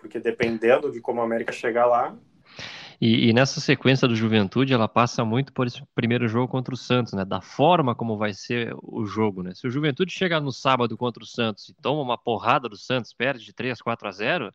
Porque 0.00 0.18
dependendo 0.18 0.90
de 0.90 1.00
como 1.00 1.20
a 1.20 1.24
América 1.24 1.52
chegar 1.52 1.86
lá. 1.86 2.16
E, 3.00 3.30
e, 3.30 3.32
nessa 3.32 3.60
sequência 3.60 4.06
do 4.06 4.14
Juventude, 4.14 4.74
ela 4.74 4.86
passa 4.86 5.24
muito 5.24 5.54
por 5.54 5.66
esse 5.66 5.82
primeiro 5.94 6.28
jogo 6.28 6.48
contra 6.48 6.74
o 6.74 6.76
Santos, 6.76 7.14
né? 7.14 7.24
Da 7.24 7.40
forma 7.40 7.94
como 7.94 8.18
vai 8.18 8.34
ser 8.34 8.74
o 8.82 9.06
jogo, 9.06 9.42
né? 9.42 9.54
Se 9.54 9.66
o 9.66 9.70
Juventude 9.70 10.12
chegar 10.12 10.38
no 10.38 10.52
sábado 10.52 10.98
contra 10.98 11.22
o 11.22 11.26
Santos 11.26 11.70
e 11.70 11.74
toma 11.74 12.02
uma 12.02 12.18
porrada 12.18 12.68
do 12.68 12.76
Santos, 12.76 13.14
perde 13.14 13.42
de 13.42 13.54
3, 13.54 13.80
4 13.80 14.06
a 14.06 14.10
0, 14.10 14.54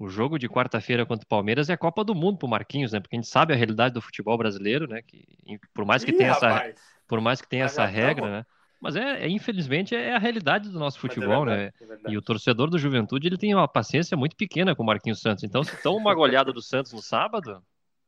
o 0.00 0.08
jogo 0.08 0.36
de 0.36 0.48
quarta-feira 0.48 1.06
contra 1.06 1.24
o 1.24 1.28
Palmeiras 1.28 1.70
é 1.70 1.74
a 1.74 1.78
Copa 1.78 2.02
do 2.02 2.12
Mundo 2.12 2.38
pro 2.38 2.48
Marquinhos, 2.48 2.90
né? 2.90 2.98
Porque 2.98 3.14
a 3.14 3.18
gente 3.18 3.28
sabe 3.28 3.52
a 3.52 3.56
realidade 3.56 3.94
do 3.94 4.02
futebol 4.02 4.36
brasileiro, 4.36 4.88
né? 4.88 5.00
Que 5.06 5.24
por 5.72 5.84
mais 5.84 6.02
que 6.02 6.10
Ih, 6.10 6.16
tenha 6.16 6.30
essa, 6.30 6.74
por 7.06 7.20
mais 7.20 7.40
que 7.40 7.48
tenha 7.48 7.66
essa 7.66 7.86
regra, 7.86 8.28
né? 8.28 8.46
Mas 8.86 8.94
é, 8.94 9.24
é, 9.24 9.28
infelizmente 9.28 9.96
é 9.96 10.14
a 10.14 10.18
realidade 10.18 10.68
do 10.68 10.78
nosso 10.78 10.96
é 10.98 11.00
futebol, 11.00 11.48
é 11.48 11.56
verdade, 11.56 11.74
né? 11.88 11.98
É 12.04 12.12
e 12.12 12.16
o 12.16 12.22
torcedor 12.22 12.70
do 12.70 12.78
Juventude 12.78 13.26
ele 13.26 13.36
tem 13.36 13.52
uma 13.52 13.66
paciência 13.66 14.16
muito 14.16 14.36
pequena 14.36 14.76
com 14.76 14.84
o 14.84 14.86
Marquinhos 14.86 15.20
Santos. 15.20 15.42
Então, 15.42 15.64
se 15.64 15.76
toma 15.82 15.98
uma 15.98 16.14
goleada 16.14 16.52
do 16.52 16.62
Santos 16.62 16.92
no 16.92 17.02
sábado, 17.02 17.60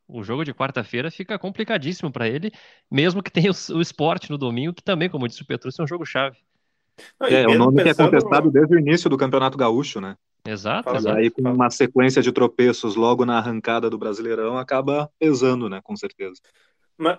o 0.06 0.22
jogo 0.22 0.44
de 0.44 0.54
quarta-feira 0.54 1.10
fica 1.10 1.36
complicadíssimo 1.36 2.12
para 2.12 2.28
ele, 2.28 2.52
mesmo 2.88 3.24
que 3.24 3.32
tenha 3.32 3.50
o, 3.50 3.76
o, 3.76 3.80
esporte 3.80 4.30
no 4.30 4.38
domingo, 4.38 4.72
que 4.72 4.82
também, 4.84 5.10
como 5.10 5.26
disse 5.26 5.42
o 5.42 5.46
Petrus, 5.46 5.76
é 5.76 5.82
um 5.82 5.86
jogo 5.86 6.06
chave. 6.06 6.36
É, 7.22 7.44
o 7.48 7.58
nome 7.58 7.82
que 7.82 7.88
é 7.88 7.94
contestado 7.94 8.48
desde 8.48 8.76
o 8.76 8.78
início 8.78 9.10
do 9.10 9.18
Campeonato 9.18 9.58
Gaúcho, 9.58 10.00
né? 10.00 10.16
Exato. 10.46 10.92
Mas 10.92 11.06
aí, 11.06 11.28
com 11.28 11.42
uma 11.42 11.70
sequência 11.70 12.22
de 12.22 12.30
tropeços 12.30 12.94
logo 12.94 13.26
na 13.26 13.38
arrancada 13.38 13.90
do 13.90 13.98
Brasileirão, 13.98 14.56
acaba 14.56 15.10
pesando, 15.18 15.68
né? 15.68 15.80
Com 15.82 15.96
certeza. 15.96 16.40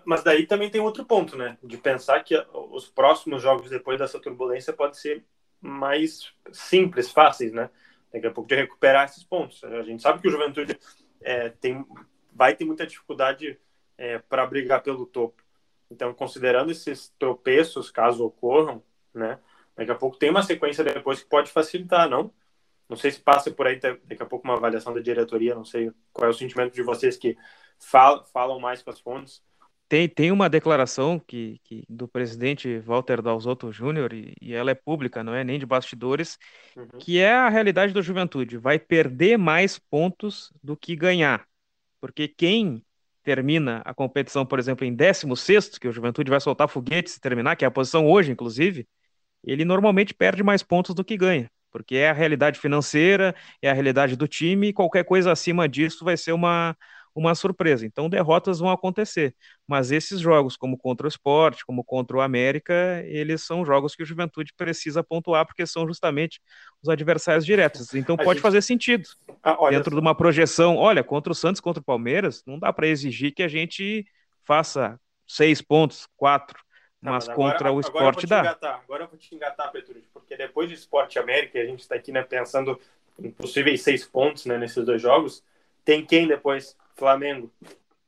Mas, 0.05 0.23
daí 0.23 0.45
também 0.45 0.69
tem 0.69 0.81
outro 0.81 1.05
ponto, 1.05 1.37
né? 1.37 1.57
De 1.63 1.77
pensar 1.77 2.21
que 2.21 2.35
os 2.53 2.89
próximos 2.89 3.41
jogos 3.41 3.69
depois 3.69 3.97
dessa 3.97 4.19
turbulência 4.19 4.73
podem 4.73 4.93
ser 4.93 5.25
mais 5.61 6.33
simples, 6.51 7.09
fáceis, 7.09 7.53
né? 7.53 7.69
Daqui 8.11 8.27
a 8.27 8.31
pouco 8.31 8.49
de 8.49 8.55
recuperar 8.55 9.05
esses 9.05 9.23
pontos. 9.23 9.63
A 9.63 9.81
gente 9.83 10.03
sabe 10.03 10.21
que 10.21 10.27
o 10.27 10.31
Juventude 10.31 10.77
é, 11.21 11.49
tem, 11.49 11.85
vai 12.33 12.55
ter 12.55 12.65
muita 12.65 12.85
dificuldade 12.85 13.57
é, 13.97 14.19
para 14.19 14.45
brigar 14.45 14.83
pelo 14.83 15.05
topo. 15.05 15.41
Então, 15.89 16.13
considerando 16.13 16.71
esses 16.71 17.13
tropeços, 17.17 17.89
caso 17.89 18.25
ocorram, 18.25 18.83
né? 19.13 19.39
Daqui 19.77 19.91
a 19.91 19.95
pouco 19.95 20.17
tem 20.17 20.29
uma 20.29 20.43
sequência 20.43 20.83
depois 20.83 21.23
que 21.23 21.29
pode 21.29 21.49
facilitar, 21.51 22.09
não? 22.09 22.33
Não 22.89 22.97
sei 22.97 23.11
se 23.11 23.21
passa 23.21 23.49
por 23.49 23.65
aí 23.65 23.79
daqui 23.79 24.21
a 24.21 24.25
pouco 24.25 24.45
uma 24.45 24.55
avaliação 24.55 24.93
da 24.93 24.99
diretoria, 24.99 25.55
não 25.55 25.63
sei 25.63 25.91
qual 26.11 26.27
é 26.27 26.31
o 26.31 26.33
sentimento 26.33 26.73
de 26.73 26.81
vocês 26.81 27.15
que 27.15 27.37
falam 28.33 28.59
mais 28.59 28.81
com 28.81 28.89
as 28.89 28.99
fontes, 28.99 29.41
tem, 29.89 30.07
tem 30.07 30.31
uma 30.31 30.47
declaração 30.47 31.19
que, 31.19 31.59
que 31.63 31.83
do 31.89 32.07
presidente 32.07 32.77
Walter 32.79 33.21
Dalzotto 33.23 33.71
Júnior, 33.71 34.13
e, 34.13 34.35
e, 34.39 34.53
ela 34.53 34.69
é 34.69 34.75
pública, 34.75 35.23
não 35.23 35.33
é 35.33 35.43
nem 35.43 35.57
de 35.57 35.65
bastidores, 35.65 36.37
uhum. 36.77 36.99
que 36.99 37.19
é 37.19 37.33
a 37.33 37.49
realidade 37.49 37.91
da 37.91 38.01
juventude. 38.01 38.57
Vai 38.57 38.77
perder 38.77 39.37
mais 39.37 39.79
pontos 39.79 40.53
do 40.63 40.77
que 40.77 40.95
ganhar. 40.95 41.45
Porque 41.99 42.27
quem 42.27 42.83
termina 43.23 43.81
a 43.83 43.93
competição, 43.93 44.45
por 44.45 44.59
exemplo, 44.59 44.85
em 44.85 44.93
16, 44.93 45.79
que 45.79 45.87
o 45.87 45.91
Juventude 45.91 46.29
vai 46.29 46.39
soltar 46.39 46.69
foguete 46.69 47.09
se 47.11 47.19
terminar, 47.19 47.55
que 47.55 47.65
é 47.65 47.67
a 47.67 47.71
posição 47.71 48.07
hoje, 48.07 48.31
inclusive, 48.31 48.87
ele 49.43 49.65
normalmente 49.65 50.13
perde 50.13 50.43
mais 50.43 50.63
pontos 50.63 50.95
do 50.95 51.03
que 51.03 51.17
ganha. 51.17 51.49
Porque 51.71 51.95
é 51.95 52.09
a 52.09 52.13
realidade 52.13 52.59
financeira, 52.59 53.35
é 53.61 53.69
a 53.69 53.73
realidade 53.73 54.15
do 54.15 54.27
time, 54.27 54.69
e 54.69 54.73
qualquer 54.73 55.03
coisa 55.03 55.31
acima 55.31 55.67
disso 55.67 56.05
vai 56.05 56.17
ser 56.17 56.31
uma, 56.31 56.75
uma 57.13 57.35
surpresa. 57.35 57.85
Então, 57.85 58.09
derrotas 58.09 58.59
vão 58.59 58.69
acontecer. 58.69 59.35
Mas 59.67 59.91
esses 59.91 60.19
jogos, 60.19 60.55
como 60.55 60.77
contra 60.77 61.05
o 61.05 61.09
Sport, 61.09 61.61
como 61.65 61.83
contra 61.83 62.17
o 62.17 62.21
América, 62.21 63.03
eles 63.05 63.43
são 63.43 63.65
jogos 63.65 63.95
que 63.95 64.03
o 64.03 64.05
Juventude 64.05 64.53
precisa 64.55 65.03
pontuar, 65.03 65.45
porque 65.45 65.65
são 65.65 65.87
justamente 65.87 66.41
os 66.81 66.89
adversários 66.89 67.45
diretos. 67.45 67.93
Então, 67.93 68.15
pode 68.15 68.35
gente... 68.35 68.41
fazer 68.41 68.61
sentido. 68.61 69.07
Ah, 69.43 69.57
Dentro 69.69 69.91
só. 69.91 69.95
de 69.95 70.01
uma 70.01 70.15
projeção, 70.15 70.75
olha, 70.75 71.03
contra 71.03 71.31
o 71.31 71.35
Santos, 71.35 71.61
contra 71.61 71.81
o 71.81 71.85
Palmeiras, 71.85 72.43
não 72.45 72.59
dá 72.59 72.71
para 72.71 72.87
exigir 72.87 73.33
que 73.33 73.43
a 73.43 73.47
gente 73.47 74.05
faça 74.43 74.99
seis 75.27 75.61
pontos, 75.61 76.07
quatro. 76.17 76.57
Tá, 76.57 77.11
mas, 77.11 77.27
mas 77.27 77.29
agora, 77.29 77.51
contra 77.53 77.71
o 77.71 77.79
esporte 77.79 78.27
dá. 78.27 78.41
Engatar, 78.41 78.81
agora 78.83 79.03
eu 79.03 79.07
vou 79.07 79.17
te 79.17 79.33
engatar, 79.33 79.71
Petrucci, 79.71 80.09
porque 80.13 80.35
depois 80.35 80.69
do 80.69 80.73
esporte 80.73 81.17
América, 81.17 81.59
a 81.59 81.65
gente 81.65 81.79
está 81.79 81.95
aqui 81.95 82.11
né, 82.11 82.23
pensando 82.23 82.79
em 83.17 83.31
possíveis 83.31 83.81
seis 83.81 84.05
pontos 84.05 84.45
né, 84.45 84.57
nesses 84.57 84.83
dois 84.85 85.01
jogos. 85.01 85.43
Tem 85.85 86.05
quem 86.05 86.27
depois? 86.27 86.75
Flamengo. 86.99 87.49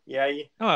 E 0.06 0.18
aí? 0.18 0.50
Não, 0.60 0.68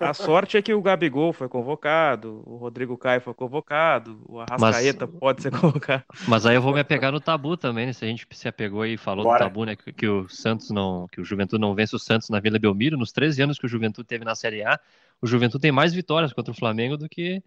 a, 0.00 0.12
sorte 0.12 0.58
é 0.58 0.60
que 0.60 0.74
o 0.74 0.82
Gabigol 0.82 1.32
foi 1.32 1.48
convocado, 1.48 2.42
o 2.44 2.56
Rodrigo 2.56 2.98
Caio 2.98 3.22
foi 3.22 3.32
convocado, 3.32 4.20
o 4.28 4.38
Arrascaeta 4.40 5.06
mas, 5.06 5.18
pode 5.18 5.42
ser 5.42 5.50
convocado. 5.58 6.04
Mas 6.28 6.44
aí 6.44 6.56
eu 6.56 6.60
vou 6.60 6.74
me 6.74 6.80
apegar 6.80 7.10
no 7.10 7.20
tabu 7.20 7.56
também, 7.56 7.86
né? 7.86 7.92
Se 7.94 8.04
a 8.04 8.08
gente 8.08 8.26
se 8.32 8.46
apegou 8.46 8.84
e 8.84 8.98
falou 8.98 9.24
Bora. 9.24 9.38
do 9.38 9.42
tabu, 9.44 9.64
né? 9.64 9.76
Que, 9.76 9.92
que, 9.92 10.06
o 10.06 10.28
Santos 10.28 10.70
não. 10.70 11.06
Que 11.08 11.20
o 11.20 11.24
Juventude 11.24 11.60
não 11.60 11.74
vence 11.74 11.96
o 11.96 11.98
Santos 11.98 12.28
na 12.28 12.38
Vila 12.38 12.58
Belmiro. 12.58 12.98
Nos 12.98 13.12
13 13.12 13.42
anos 13.44 13.58
que 13.58 13.64
o 13.64 13.68
Juventude 13.68 14.06
teve 14.06 14.26
na 14.26 14.34
Série 14.34 14.62
A, 14.62 14.78
o 15.22 15.26
Juventude 15.26 15.62
tem 15.62 15.72
mais 15.72 15.94
vitórias 15.94 16.34
contra 16.34 16.52
o 16.52 16.56
Flamengo 16.56 16.98
do 16.98 17.08
que, 17.08 17.42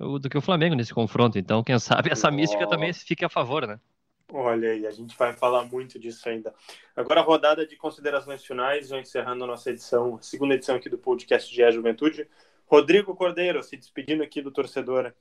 do 0.00 0.28
que 0.28 0.38
o 0.38 0.42
Flamengo 0.42 0.74
nesse 0.74 0.92
confronto. 0.92 1.38
Então, 1.38 1.62
quem 1.62 1.78
sabe 1.78 2.10
essa 2.10 2.28
mística 2.30 2.66
também 2.66 2.92
fique 2.92 3.24
a 3.24 3.28
favor, 3.28 3.68
né? 3.68 3.78
Olha 4.34 4.70
aí, 4.70 4.86
a 4.86 4.90
gente 4.90 5.14
vai 5.18 5.34
falar 5.34 5.64
muito 5.64 5.98
disso 5.98 6.26
ainda. 6.26 6.54
Agora, 6.96 7.20
a 7.20 7.22
rodada 7.22 7.66
de 7.66 7.76
considerações 7.76 8.42
finais, 8.42 8.88
já 8.88 8.98
encerrando 8.98 9.44
a 9.44 9.46
nossa 9.46 9.68
edição, 9.68 10.16
a 10.16 10.22
segunda 10.22 10.54
edição 10.54 10.74
aqui 10.74 10.88
do 10.88 10.96
podcast 10.96 11.52
de 11.52 11.62
A 11.62 11.70
Juventude. 11.70 12.26
Rodrigo 12.64 13.14
Cordeiro, 13.14 13.62
se 13.62 13.76
despedindo 13.76 14.22
aqui 14.22 14.40
do 14.40 14.50
torcedor 14.50 15.12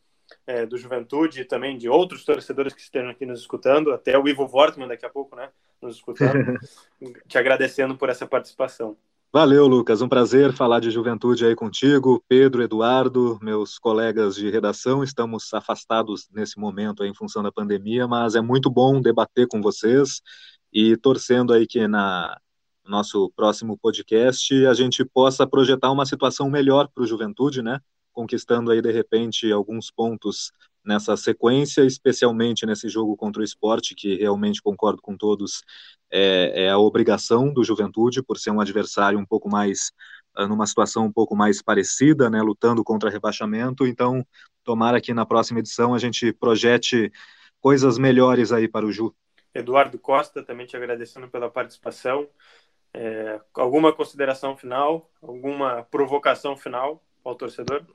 é, 0.47 0.65
do 0.65 0.77
Juventude 0.77 1.41
e 1.41 1.45
também 1.45 1.77
de 1.77 1.89
outros 1.89 2.23
torcedores 2.23 2.73
que 2.73 2.79
estejam 2.79 3.09
aqui 3.09 3.25
nos 3.25 3.41
escutando, 3.41 3.91
até 3.91 4.17
o 4.17 4.29
Ivo 4.29 4.49
Wortman 4.49 4.87
daqui 4.87 5.05
a 5.05 5.09
pouco, 5.09 5.35
né, 5.35 5.49
nos 5.81 5.97
escutando, 5.97 6.57
te 7.27 7.37
agradecendo 7.37 7.97
por 7.97 8.07
essa 8.07 8.25
participação. 8.25 8.95
Valeu, 9.33 9.65
Lucas. 9.65 10.01
Um 10.01 10.09
prazer 10.09 10.51
falar 10.51 10.81
de 10.81 10.91
juventude 10.91 11.45
aí 11.45 11.55
contigo. 11.55 12.21
Pedro, 12.27 12.61
Eduardo, 12.61 13.39
meus 13.41 13.79
colegas 13.79 14.35
de 14.35 14.49
redação, 14.49 15.05
estamos 15.05 15.53
afastados 15.53 16.27
nesse 16.33 16.59
momento 16.59 17.05
em 17.05 17.15
função 17.15 17.41
da 17.41 17.49
pandemia, 17.49 18.05
mas 18.05 18.35
é 18.35 18.41
muito 18.41 18.69
bom 18.69 18.99
debater 18.99 19.47
com 19.47 19.61
vocês 19.61 20.21
e 20.73 20.97
torcendo 20.97 21.53
aí 21.53 21.65
que 21.65 21.87
na 21.87 22.37
nosso 22.85 23.31
próximo 23.33 23.77
podcast 23.77 24.65
a 24.65 24.73
gente 24.73 25.05
possa 25.05 25.47
projetar 25.47 25.91
uma 25.91 26.05
situação 26.05 26.49
melhor 26.49 26.89
para 26.93 27.03
o 27.03 27.07
juventude, 27.07 27.61
né? 27.61 27.79
Conquistando 28.11 28.69
aí 28.69 28.81
de 28.81 28.91
repente 28.91 29.49
alguns 29.49 29.89
pontos 29.89 30.51
nessa 30.83 31.15
sequência, 31.15 31.85
especialmente 31.85 32.65
nesse 32.65 32.89
jogo 32.89 33.15
contra 33.15 33.41
o 33.41 33.45
esporte, 33.45 33.95
que 33.95 34.15
realmente 34.15 34.61
concordo 34.61 35.01
com 35.01 35.15
todos, 35.15 35.63
é, 36.11 36.65
é, 36.65 36.69
a 36.69 36.77
obrigação 36.77 37.53
do 37.53 37.63
Juventude, 37.63 38.23
por 38.23 38.37
ser 38.37 38.51
um 38.51 38.59
adversário 38.59 39.19
um 39.19 39.25
pouco 39.25 39.49
mais, 39.49 39.91
ah, 40.35 40.47
numa 40.47 40.65
situação 40.65 41.05
um 41.05 41.11
pouco 41.11 41.35
mais 41.35 41.61
parecida, 41.61 42.29
né, 42.29 42.41
lutando 42.41 42.83
contra 42.83 43.09
rebaixamento, 43.09 43.85
então 43.85 44.25
tomara 44.63 44.99
que 44.99 45.13
na 45.13 45.25
próxima 45.25 45.59
edição 45.59 45.93
a 45.93 45.99
gente 45.99 46.33
projete 46.33 47.11
coisas 47.59 47.97
melhores 47.97 48.51
aí 48.51 48.67
para 48.67 48.85
o 48.85 48.91
Ju. 48.91 49.13
Eduardo 49.53 49.99
Costa, 49.99 50.43
também 50.43 50.65
te 50.65 50.75
agradecendo 50.75 51.27
pela 51.27 51.49
participação. 51.49 52.27
É, 52.93 53.39
alguma 53.53 53.93
consideração 53.93 54.57
final, 54.57 55.09
alguma 55.21 55.83
provocação 55.83 56.57
final 56.57 57.03
ao 57.23 57.35
torcedor? 57.35 57.85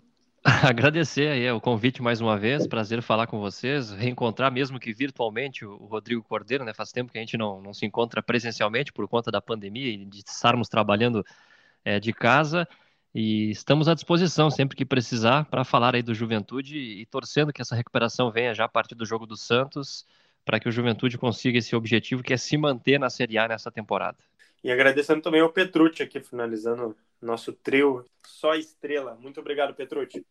Agradecer 0.62 1.28
aí 1.28 1.50
o 1.50 1.61
convite 1.61 2.00
mais 2.00 2.20
uma 2.20 2.38
vez, 2.38 2.68
prazer 2.68 3.02
falar 3.02 3.26
com 3.26 3.40
vocês, 3.40 3.90
reencontrar 3.90 4.52
mesmo 4.52 4.78
que 4.78 4.92
virtualmente 4.92 5.64
o 5.64 5.74
Rodrigo 5.87 6.22
Cordeiro, 6.22 6.64
né? 6.64 6.72
Faz 6.72 6.92
tempo 6.92 7.11
que 7.11 7.18
a 7.18 7.20
gente 7.20 7.37
não, 7.37 7.61
não 7.61 7.74
se 7.74 7.85
encontra 7.85 8.22
presencialmente 8.22 8.92
por 8.92 9.09
conta 9.09 9.28
da 9.28 9.40
pandemia 9.40 9.88
e 9.88 10.04
de 10.04 10.18
estarmos 10.24 10.68
trabalhando 10.68 11.24
é, 11.85 11.98
de 11.98 12.12
casa 12.12 12.66
e 13.12 13.50
estamos 13.50 13.88
à 13.88 13.94
disposição 13.94 14.48
sempre 14.48 14.76
que 14.76 14.85
precisar 14.85 15.46
para 15.46 15.64
falar 15.64 15.96
aí 15.96 16.02
do 16.02 16.14
Juventude 16.14 16.78
e 16.78 17.04
torcendo 17.06 17.52
que 17.52 17.61
essa 17.61 17.74
recuperação 17.74 18.30
venha 18.30 18.54
já 18.54 18.66
a 18.66 18.68
partir 18.68 18.94
do 18.94 19.04
jogo 19.04 19.26
do 19.26 19.37
Santos 19.37 20.06
para 20.44 20.61
que 20.61 20.68
o 20.68 20.72
Juventude 20.72 21.18
consiga 21.18 21.59
esse 21.59 21.74
objetivo 21.74 22.22
que 22.22 22.32
é 22.32 22.37
se 22.37 22.56
manter 22.56 23.00
na 23.00 23.11
Série 23.11 23.37
A 23.37 23.48
nessa 23.48 23.70
temporada. 23.70 24.18
E 24.62 24.70
agradecendo 24.70 25.22
também 25.22 25.40
ao 25.40 25.52
Petrucci 25.52 26.04
aqui, 26.04 26.20
finalizando 26.20 26.96
nosso 27.20 27.52
trio 27.52 28.04
só 28.24 28.54
estrela. 28.54 29.16
Muito 29.20 29.40
obrigado, 29.40 29.74
Petrucci. 29.74 30.24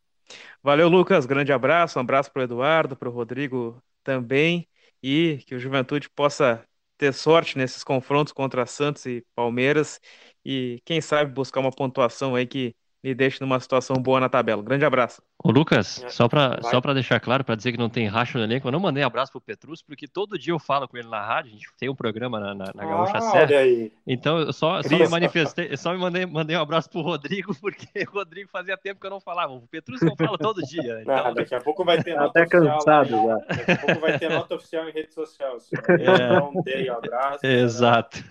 Valeu, 0.63 0.87
Lucas. 0.89 1.25
Grande 1.25 1.51
abraço. 1.53 1.97
Um 1.99 2.01
abraço 2.01 2.31
para 2.31 2.41
o 2.41 2.43
Eduardo, 2.43 2.95
para 2.95 3.09
o 3.09 3.11
Rodrigo 3.11 3.81
também. 4.03 4.67
E 5.01 5.37
que 5.45 5.55
o 5.55 5.59
Juventude 5.59 6.09
possa 6.09 6.65
ter 6.97 7.13
sorte 7.13 7.57
nesses 7.57 7.83
confrontos 7.83 8.33
contra 8.33 8.65
Santos 8.65 9.05
e 9.05 9.25
Palmeiras. 9.35 9.99
E 10.43 10.79
quem 10.85 11.01
sabe 11.01 11.31
buscar 11.33 11.59
uma 11.59 11.71
pontuação 11.71 12.35
aí 12.35 12.45
que 12.47 12.75
me 13.05 13.13
deixe 13.13 13.39
numa 13.39 13.59
situação 13.59 13.97
boa 13.97 14.19
na 14.19 14.27
tabela. 14.27 14.63
Grande 14.63 14.83
abraço. 14.83 15.21
Ô 15.43 15.51
Lucas, 15.51 16.03
é, 16.03 16.09
só 16.09 16.27
para 16.27 16.59
só 16.63 16.81
para 16.81 16.93
deixar 16.93 17.19
claro, 17.19 17.43
para 17.43 17.53
dizer 17.53 17.71
que 17.71 17.77
não 17.77 17.87
tem 17.87 18.07
racha 18.07 18.35
no 18.39 18.43
elenco, 18.43 18.67
eu 18.67 18.71
não 18.71 18.79
mandei 18.79 19.03
abraço 19.03 19.31
pro 19.31 19.39
Petrus, 19.39 19.79
porque 19.79 20.07
todo 20.07 20.39
dia 20.39 20.53
eu 20.53 20.57
falo 20.57 20.87
com 20.87 20.97
ele 20.97 21.07
na 21.07 21.21
rádio, 21.21 21.51
a 21.51 21.53
gente 21.53 21.67
tem 21.77 21.87
um 21.87 21.93
programa 21.93 22.39
na, 22.39 22.55
na, 22.55 22.71
na 22.73 22.83
Gaúcha 22.83 23.17
ah, 23.17 23.21
Serra. 23.21 23.91
Então 24.07 24.39
eu 24.39 24.51
só, 24.51 24.81
só 24.81 24.97
me 24.97 25.07
manifestei, 25.07 25.67
eu 25.69 25.77
só 25.77 25.93
me 25.93 25.99
mandei, 25.99 26.25
mandei 26.25 26.57
um 26.57 26.61
abraço 26.61 26.89
pro 26.89 27.01
Rodrigo, 27.01 27.53
porque 27.61 27.87
o 28.07 28.11
Rodrigo 28.11 28.49
fazia 28.49 28.75
tempo 28.75 28.99
que 28.99 29.05
eu 29.05 29.11
não 29.11 29.19
falava. 29.19 29.53
O 29.53 29.67
Petrus 29.67 30.01
não 30.01 30.15
fala 30.15 30.37
todo 30.37 30.61
dia. 30.63 30.95
Então... 31.05 31.23
Não, 31.23 31.33
daqui 31.33 31.53
a 31.53 31.61
pouco 31.61 31.85
vai 31.85 32.01
ter 32.01 32.15
nota 32.15 32.39
Até 32.41 32.57
oficial. 32.57 32.77
cansado 32.77 33.09
já. 33.09 33.35
Daqui 33.35 33.71
a 33.71 33.77
pouco 33.77 34.01
vai 34.01 34.17
ter 34.17 34.29
nota 34.29 34.55
oficial 34.55 34.89
em 34.89 34.91
rede 34.91 35.13
social. 35.13 35.57
É. 35.87 36.39
Não 36.39 36.51
dei 36.63 36.89
abraço. 36.89 37.45
Exato. 37.45 38.23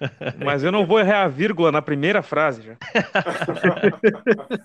Mas 0.44 0.64
eu 0.64 0.72
não 0.72 0.86
vou 0.86 0.98
errar 0.98 1.24
a 1.24 1.28
vírgula 1.28 1.70
na 1.70 1.80
primeira 1.80 2.22
frase 2.22 2.62
já. 2.62 2.76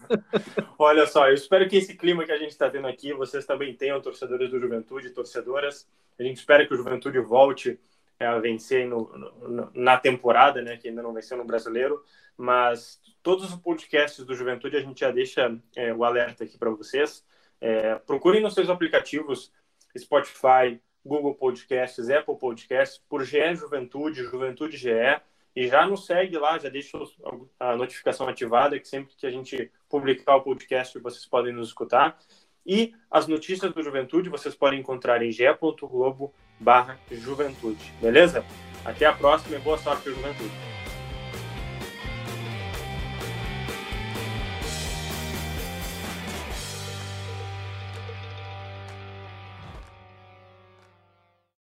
Olha 0.78 1.06
só, 1.06 1.28
eu 1.28 1.34
espero 1.34 1.68
que 1.68 1.78
esse 1.78 1.96
clima 1.96 2.26
que 2.26 2.32
a 2.32 2.38
gente 2.38 2.52
está 2.52 2.70
tendo 2.70 2.88
aqui, 2.88 3.14
vocês 3.14 3.46
também 3.46 3.76
tenham 3.76 4.02
torcedores 4.02 4.50
do 4.50 4.60
Juventude, 4.60 5.10
torcedoras. 5.12 5.88
A 6.20 6.24
gente 6.24 6.38
espera 6.38 6.66
que 6.66 6.74
o 6.74 6.78
Juventude 6.78 7.20
volte 7.20 7.80
é, 8.20 8.26
a 8.26 8.38
vencer 8.40 8.88
no, 8.88 9.10
no, 9.18 9.72
na 9.74 9.98
temporada, 9.98 10.62
né, 10.62 10.78
que 10.78 10.90
ainda 10.90 11.02
não 11.02 11.14
venceu 11.14 11.38
no 11.38 11.46
Brasileiro. 11.46 12.04
Mas 12.38 13.00
todos 13.22 13.46
os 13.46 13.56
podcasts 13.56 14.26
do 14.26 14.36
Juventude 14.36 14.78
a 14.78 14.82
gente 14.82 15.00
já 15.02 15.12
deixa 15.12 15.58
é, 15.76 15.94
o 15.94 16.04
alerta 16.04 16.44
aqui 16.44 16.58
para 16.58 16.70
vocês. 16.70 17.24
É, 17.62 17.96
procurem 17.96 18.42
nos 18.42 18.54
seus 18.54 18.70
aplicativos 18.70 19.52
Spotify, 19.98 20.80
Google 21.06 21.36
Podcasts, 21.36 22.10
Apple 22.10 22.38
Podcasts, 22.38 23.02
por 23.10 23.24
GE 23.24 23.56
Juventude, 23.56 24.24
Juventude 24.24 24.78
GE 24.78 25.22
e 25.60 25.68
já 25.68 25.86
nos 25.86 26.06
segue 26.06 26.38
lá, 26.38 26.58
já 26.58 26.70
deixa 26.70 26.98
a 27.60 27.76
notificação 27.76 28.30
ativada, 28.30 28.80
que 28.80 28.88
sempre 28.88 29.14
que 29.14 29.28
a 29.28 29.30
gente 29.30 29.70
publicar 29.90 30.38
o 30.38 30.42
podcast, 30.42 30.98
vocês 31.00 31.26
podem 31.26 31.52
nos 31.52 31.68
escutar. 31.68 32.18
E 32.66 32.94
as 33.12 33.28
notícias 33.28 33.74
do 33.74 33.84
Juventude 33.84 34.30
vocês 34.30 34.56
podem 34.56 34.80
encontrar 34.80 35.22
em 35.22 35.34
ge.globo 35.34 36.34
barra 36.58 36.98
Juventude, 37.12 37.94
beleza? 38.02 38.46
Até 38.86 39.06
a 39.06 39.12
próxima 39.12 39.58
e 39.58 39.60
boa 39.60 39.78
sorte 39.78 40.04
para 40.04 40.14
Juventude. 40.14 40.69